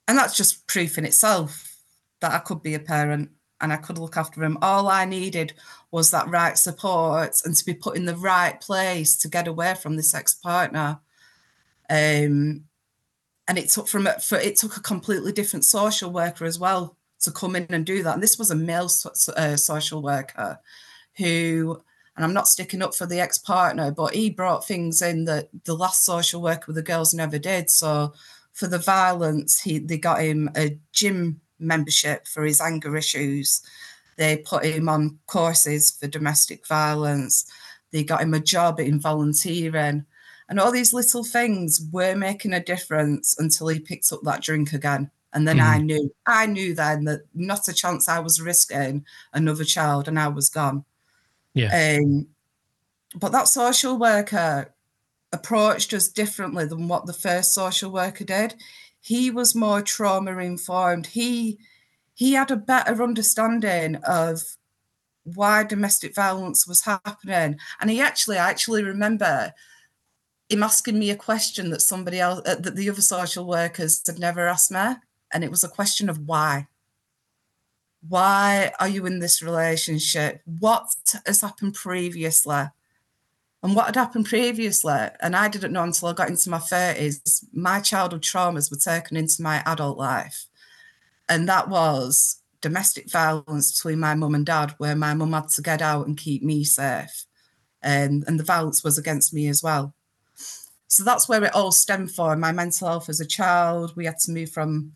and 0.06 0.18
that's 0.18 0.36
just 0.36 0.66
proof 0.66 0.98
in 0.98 1.04
itself 1.04 1.76
that 2.20 2.32
I 2.32 2.38
could 2.38 2.62
be 2.62 2.74
a 2.74 2.80
parent 2.80 3.30
and 3.60 3.72
I 3.72 3.76
could 3.76 3.98
look 3.98 4.16
after 4.16 4.42
him. 4.44 4.58
All 4.60 4.88
I 4.88 5.04
needed 5.04 5.54
was 5.90 6.10
that 6.10 6.28
right 6.28 6.58
support 6.58 7.40
and 7.44 7.54
to 7.54 7.64
be 7.64 7.74
put 7.74 7.96
in 7.96 8.04
the 8.04 8.16
right 8.16 8.60
place 8.60 9.16
to 9.18 9.28
get 9.28 9.48
away 9.48 9.74
from 9.74 9.96
this 9.96 10.14
ex 10.14 10.34
partner. 10.34 11.00
Um, 11.88 12.64
and 13.46 13.58
it 13.58 13.68
took 13.68 13.88
from 13.88 14.08
for 14.22 14.38
it 14.38 14.56
took 14.56 14.76
a 14.76 14.80
completely 14.80 15.32
different 15.32 15.64
social 15.64 16.10
worker 16.10 16.44
as 16.44 16.58
well 16.58 16.96
to 17.20 17.30
come 17.30 17.56
in 17.56 17.66
and 17.70 17.84
do 17.84 18.02
that. 18.02 18.14
And 18.14 18.22
this 18.22 18.38
was 18.38 18.50
a 18.50 18.56
male 18.56 18.90
uh, 19.36 19.56
social 19.56 20.02
worker 20.02 20.58
who, 21.16 21.82
and 22.16 22.24
I'm 22.24 22.32
not 22.32 22.48
sticking 22.48 22.82
up 22.82 22.94
for 22.94 23.06
the 23.06 23.20
ex 23.20 23.38
partner, 23.38 23.90
but 23.90 24.14
he 24.14 24.30
brought 24.30 24.66
things 24.66 25.02
in 25.02 25.24
that 25.24 25.48
the 25.64 25.74
last 25.74 26.04
social 26.04 26.40
worker 26.40 26.64
with 26.68 26.76
the 26.76 26.82
girls 26.82 27.12
never 27.12 27.38
did. 27.38 27.70
So 27.70 28.12
for 28.52 28.68
the 28.68 28.78
violence, 28.78 29.60
he 29.60 29.78
they 29.78 29.98
got 29.98 30.22
him 30.22 30.48
a 30.56 30.78
gym 30.92 31.40
membership 31.58 32.26
for 32.28 32.44
his 32.44 32.60
anger 32.60 32.96
issues. 32.96 33.62
They 34.16 34.38
put 34.38 34.64
him 34.64 34.88
on 34.88 35.18
courses 35.26 35.90
for 35.90 36.06
domestic 36.06 36.66
violence. 36.66 37.50
They 37.90 38.04
got 38.04 38.22
him 38.22 38.34
a 38.34 38.40
job 38.40 38.78
in 38.78 39.00
volunteering. 39.00 40.04
And 40.48 40.60
all 40.60 40.70
these 40.70 40.92
little 40.92 41.24
things 41.24 41.80
were 41.90 42.14
making 42.14 42.52
a 42.52 42.62
difference 42.62 43.34
until 43.38 43.68
he 43.68 43.80
picked 43.80 44.12
up 44.12 44.20
that 44.22 44.42
drink 44.42 44.72
again. 44.72 45.10
And 45.32 45.48
then 45.48 45.58
mm. 45.58 45.64
I 45.64 45.78
knew, 45.78 46.14
I 46.26 46.46
knew 46.46 46.74
then 46.74 47.04
that 47.04 47.22
not 47.34 47.66
a 47.66 47.72
chance 47.72 48.08
I 48.08 48.20
was 48.20 48.40
risking 48.40 49.04
another 49.32 49.64
child 49.64 50.06
and 50.06 50.18
I 50.18 50.28
was 50.28 50.48
gone. 50.48 50.84
Yeah. 51.54 51.98
Um, 52.00 52.26
but 53.16 53.32
that 53.32 53.48
social 53.48 53.98
worker 53.98 54.74
approached 55.32 55.92
us 55.92 56.08
differently 56.08 56.66
than 56.66 56.88
what 56.88 57.06
the 57.06 57.12
first 57.12 57.54
social 57.54 57.90
worker 57.90 58.24
did. 58.24 58.54
He 59.00 59.30
was 59.30 59.54
more 59.54 59.82
trauma 59.82 60.38
informed. 60.38 61.06
He 61.06 61.58
he 62.14 62.32
had 62.32 62.50
a 62.50 62.56
better 62.56 63.02
understanding 63.02 63.96
of 64.06 64.40
why 65.24 65.64
domestic 65.64 66.14
violence 66.14 66.66
was 66.66 66.82
happening. 66.82 67.58
And 67.80 67.90
he 67.90 68.00
actually, 68.00 68.38
I 68.38 68.50
actually 68.50 68.84
remember 68.84 69.52
him 70.48 70.62
asking 70.62 70.98
me 70.98 71.10
a 71.10 71.16
question 71.16 71.70
that 71.70 71.82
somebody 71.82 72.20
else, 72.20 72.42
uh, 72.46 72.56
that 72.56 72.76
the 72.76 72.88
other 72.90 73.00
social 73.00 73.46
workers 73.46 74.02
had 74.06 74.18
never 74.18 74.46
asked 74.46 74.70
me 74.70 74.94
and 75.32 75.42
it 75.42 75.50
was 75.50 75.64
a 75.64 75.68
question 75.68 76.08
of 76.08 76.18
why. 76.18 76.68
Why 78.08 78.72
are 78.80 78.88
you 78.88 79.06
in 79.06 79.18
this 79.18 79.42
relationship? 79.42 80.42
What 80.44 80.86
has 81.26 81.40
happened 81.40 81.74
previously? 81.74 82.64
And 83.62 83.74
what 83.74 83.86
had 83.86 83.96
happened 83.96 84.26
previously, 84.26 85.08
and 85.20 85.34
I 85.34 85.48
didn't 85.48 85.72
know 85.72 85.84
until 85.84 86.08
I 86.08 86.12
got 86.12 86.28
into 86.28 86.50
my 86.50 86.58
30s, 86.58 87.46
my 87.54 87.80
childhood 87.80 88.20
traumas 88.20 88.70
were 88.70 88.76
taken 88.76 89.16
into 89.16 89.42
my 89.42 89.62
adult 89.64 89.96
life. 89.96 90.44
And 91.30 91.48
that 91.48 91.70
was 91.70 92.42
domestic 92.60 93.10
violence 93.10 93.72
between 93.72 94.00
my 94.00 94.14
mum 94.14 94.34
and 94.34 94.44
dad, 94.44 94.74
where 94.76 94.94
my 94.94 95.14
mum 95.14 95.32
had 95.32 95.48
to 95.48 95.62
get 95.62 95.80
out 95.80 96.06
and 96.06 96.16
keep 96.16 96.42
me 96.42 96.62
safe. 96.64 97.24
And, 97.82 98.22
and 98.26 98.38
the 98.38 98.44
violence 98.44 98.84
was 98.84 98.98
against 98.98 99.32
me 99.32 99.48
as 99.48 99.62
well. 99.62 99.94
So 100.88 101.02
that's 101.02 101.28
where 101.28 101.42
it 101.42 101.54
all 101.54 101.72
stemmed 101.72 102.14
from. 102.14 102.40
My 102.40 102.52
mental 102.52 102.88
health 102.88 103.08
as 103.08 103.20
a 103.20 103.26
child. 103.26 103.96
We 103.96 104.04
had 104.04 104.18
to 104.20 104.30
move 104.30 104.50
from 104.50 104.92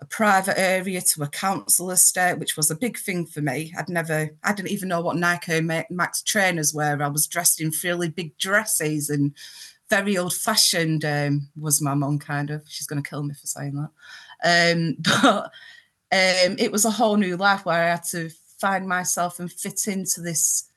a 0.00 0.06
private 0.06 0.58
area 0.58 1.00
to 1.00 1.22
a 1.22 1.28
council 1.28 1.90
estate, 1.90 2.38
which 2.38 2.56
was 2.56 2.70
a 2.70 2.76
big 2.76 2.96
thing 2.98 3.26
for 3.26 3.40
me. 3.40 3.72
I'd 3.76 3.88
never, 3.88 4.30
I 4.44 4.52
didn't 4.52 4.70
even 4.70 4.88
know 4.88 5.00
what 5.00 5.16
Nike 5.16 5.60
Max 5.60 6.22
trainers 6.22 6.72
were. 6.72 7.02
I 7.02 7.08
was 7.08 7.26
dressed 7.26 7.60
in 7.60 7.72
really 7.82 8.08
big 8.08 8.36
dresses 8.38 9.10
and 9.10 9.34
very 9.90 10.16
old 10.16 10.34
fashioned, 10.34 11.04
um, 11.04 11.48
was 11.58 11.82
my 11.82 11.94
mum 11.94 12.18
kind 12.18 12.50
of. 12.50 12.62
She's 12.68 12.86
going 12.86 13.02
to 13.02 13.08
kill 13.08 13.22
me 13.24 13.34
for 13.34 13.46
saying 13.46 13.74
that. 13.74 14.74
Um, 14.74 14.96
but 15.22 15.44
um, 16.12 16.56
it 16.58 16.70
was 16.70 16.84
a 16.84 16.90
whole 16.90 17.16
new 17.16 17.36
life 17.36 17.64
where 17.64 17.82
I 17.82 17.90
had 17.90 18.04
to 18.10 18.30
find 18.60 18.86
myself 18.86 19.40
and 19.40 19.50
fit 19.50 19.88
into 19.88 20.20
this, 20.20 20.70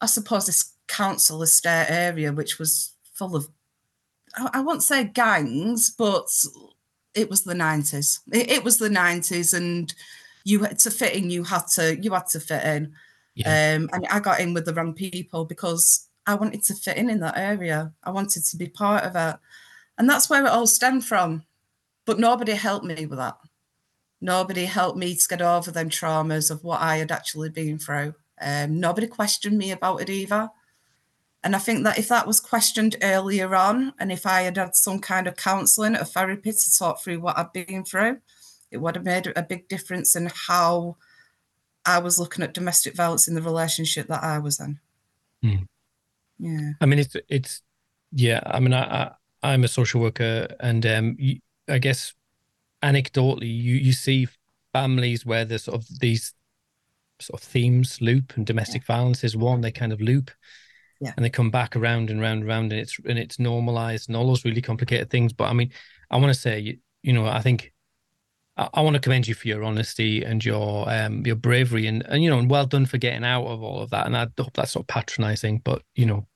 I 0.00 0.06
suppose, 0.06 0.46
this 0.46 0.72
council 0.88 1.42
estate 1.42 1.86
area, 1.90 2.32
which 2.32 2.58
was 2.58 2.94
full 3.12 3.36
of, 3.36 3.48
I, 4.34 4.48
I 4.54 4.60
won't 4.60 4.82
say 4.82 5.04
gangs, 5.04 5.90
but 5.90 6.28
it 7.14 7.28
was 7.28 7.42
the 7.42 7.54
90s 7.54 8.20
it, 8.32 8.50
it, 8.50 8.64
was 8.64 8.78
the 8.78 8.88
90s 8.88 9.54
and 9.54 9.94
you 10.44 10.60
had 10.62 10.78
to 10.78 10.90
fit 10.90 11.14
in 11.14 11.30
you 11.30 11.44
had 11.44 11.66
to 11.66 11.98
you 12.00 12.12
had 12.12 12.26
to 12.26 12.40
fit 12.40 12.64
in. 12.64 12.92
Yeah. 13.34 13.76
um, 13.76 13.88
and 13.92 14.06
i 14.10 14.18
got 14.18 14.40
in 14.40 14.54
with 14.54 14.64
the 14.64 14.74
wrong 14.74 14.92
people 14.92 15.44
because 15.44 16.08
i 16.26 16.34
wanted 16.34 16.62
to 16.64 16.74
fit 16.74 16.96
in 16.96 17.08
in 17.08 17.20
that 17.20 17.38
area. 17.38 17.92
I 18.02 18.10
wanted 18.10 18.44
to 18.44 18.56
be 18.56 18.68
part 18.68 19.04
of 19.04 19.16
it. 19.16 19.38
And 19.98 20.08
that's 20.08 20.30
where 20.30 20.44
it 20.44 20.50
all 20.50 20.66
stemmed 20.66 21.04
from. 21.04 21.44
But 22.06 22.18
nobody 22.18 22.52
helped 22.52 22.86
me 22.86 23.06
with 23.06 23.18
that. 23.18 23.36
Nobody 24.20 24.64
helped 24.64 24.98
me 24.98 25.14
to 25.14 25.28
get 25.28 25.42
over 25.42 25.70
them 25.70 25.90
traumas 25.90 26.50
of 26.50 26.64
what 26.64 26.80
i 26.80 26.96
had 26.96 27.12
actually 27.12 27.50
been 27.50 27.78
through. 27.78 28.14
Um, 28.40 28.80
nobody 28.80 29.06
questioned 29.06 29.58
me 29.58 29.70
about 29.70 30.00
it 30.00 30.10
either 30.10 30.50
and 31.42 31.56
I 31.56 31.58
think 31.58 31.84
that 31.84 31.98
if 31.98 32.08
that 32.08 32.26
was 32.26 32.38
questioned 32.38 32.96
earlier 33.02 33.54
on, 33.54 33.94
and 33.98 34.12
if 34.12 34.26
I 34.26 34.42
had 34.42 34.58
had 34.58 34.76
some 34.76 34.98
kind 34.98 35.26
of 35.26 35.36
counselling 35.36 35.96
or 35.96 36.04
therapy 36.04 36.52
to 36.52 36.78
talk 36.78 37.00
through 37.00 37.20
what 37.20 37.38
I've 37.38 37.52
been 37.52 37.84
through, 37.84 38.18
it 38.70 38.76
would 38.76 38.94
have 38.94 39.04
made 39.04 39.32
a 39.34 39.42
big 39.42 39.66
difference 39.68 40.14
in 40.14 40.30
how 40.48 40.96
I 41.86 41.98
was 41.98 42.18
looking 42.18 42.44
at 42.44 42.52
domestic 42.52 42.94
violence 42.94 43.26
in 43.26 43.34
the 43.34 43.42
relationship 43.42 44.06
that 44.08 44.22
I 44.22 44.38
was 44.38 44.60
in. 44.60 44.78
Mm. 45.42 45.66
Yeah. 46.38 46.72
I 46.80 46.86
mean, 46.86 46.98
it's, 46.98 47.16
it's, 47.28 47.62
yeah, 48.12 48.40
I 48.44 48.60
mean, 48.60 48.74
I, 48.74 49.12
I 49.42 49.54
am 49.54 49.64
a 49.64 49.68
social 49.68 50.02
worker 50.02 50.46
and 50.60 50.84
um, 50.84 51.16
you, 51.18 51.40
I 51.68 51.78
guess 51.78 52.12
anecdotally, 52.82 53.48
you, 53.48 53.76
you 53.76 53.92
see 53.92 54.28
families 54.74 55.24
where 55.24 55.46
there's 55.46 55.64
sort 55.64 55.80
of 55.80 56.00
these 56.00 56.34
sort 57.18 57.40
of 57.40 57.46
themes 57.46 58.00
loop 58.02 58.36
and 58.36 58.44
domestic 58.46 58.82
yeah. 58.82 58.96
violence 58.96 59.24
is 59.24 59.36
one, 59.36 59.62
they 59.62 59.72
kind 59.72 59.92
of 59.92 60.02
loop 60.02 60.30
yeah. 61.00 61.12
and 61.16 61.24
they 61.24 61.30
come 61.30 61.50
back 61.50 61.76
around 61.76 62.10
and 62.10 62.20
round 62.20 62.40
and 62.40 62.48
round 62.48 62.72
and 62.72 62.80
it's 62.80 62.98
and 63.06 63.18
it's 63.18 63.38
normalized 63.38 64.08
and 64.08 64.16
all 64.16 64.26
those 64.26 64.44
really 64.44 64.62
complicated 64.62 65.10
things. 65.10 65.32
But 65.32 65.50
i 65.50 65.52
mean 65.52 65.70
i 66.10 66.16
want 66.16 66.32
to 66.32 66.38
say 66.38 66.58
you, 66.58 66.78
you 67.02 67.12
know 67.12 67.26
i 67.26 67.40
think 67.40 67.72
I, 68.56 68.68
I, 68.74 68.80
want 68.82 68.94
to 68.94 69.00
commend 69.00 69.26
you 69.26 69.34
for 69.34 69.48
your 69.48 69.64
honesty 69.64 70.22
and 70.22 70.44
your 70.44 70.90
um 70.90 71.24
your 71.24 71.36
bravery 71.36 71.86
and, 71.86 72.04
and 72.06 72.22
you 72.22 72.30
know 72.30 72.38
and 72.38 72.50
well 72.50 72.66
done 72.66 72.86
for 72.86 72.98
getting 72.98 73.24
out 73.24 73.46
of 73.46 73.62
all 73.62 73.80
of 73.80 73.90
that. 73.90 74.06
And 74.06 74.16
i 74.16 74.26
hope 74.38 74.52
that's 74.54 74.76
not 74.76 74.86
patronizing 74.86 75.60
but 75.64 75.82
you 75.94 76.06
know. 76.06 76.26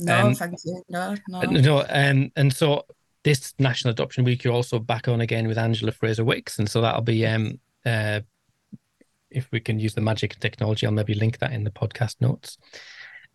No 0.00 0.26
um, 0.26 0.34
thank 0.34 0.54
you. 0.64 0.82
No 0.88 1.16
no. 1.28 1.40
no 1.42 1.86
um, 1.88 2.30
and 2.36 2.52
so 2.52 2.84
this 3.24 3.52
national 3.58 3.92
adoption 3.92 4.24
week 4.24 4.44
you're 4.44 4.54
also 4.54 4.78
back 4.78 5.08
on 5.08 5.20
again 5.20 5.46
with 5.46 5.58
Angela 5.58 5.92
Frazer-Wicks 5.92 6.58
and 6.58 6.68
so 6.68 6.80
that'll 6.80 7.02
be 7.02 7.26
um 7.26 7.60
uh 7.86 8.20
if 9.30 9.48
we 9.52 9.60
can 9.60 9.78
use 9.78 9.94
the 9.94 10.00
magic 10.00 10.38
technology 10.40 10.86
i'll 10.86 10.92
maybe 10.92 11.14
link 11.14 11.38
that 11.38 11.52
in 11.52 11.62
the 11.62 11.70
podcast 11.70 12.16
notes 12.20 12.56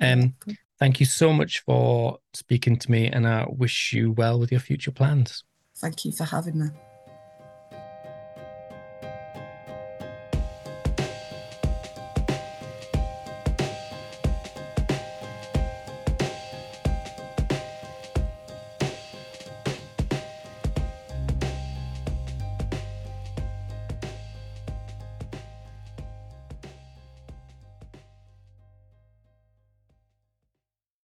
um, 0.04 0.36
thank 0.80 1.00
you 1.00 1.06
so 1.06 1.34
much 1.34 1.62
for 1.62 2.20
speaking 2.34 2.78
to 2.78 2.92
me, 2.92 3.08
and 3.08 3.28
I 3.28 3.46
wish 3.50 3.94
you 3.94 4.12
well 4.12 4.40
with 4.40 4.52
your 4.52 4.62
future 4.62 4.92
plans. 4.92 5.44
Thank 5.78 6.06
you 6.06 6.12
for 6.12 6.26
having 6.26 6.60
me. 6.60 6.68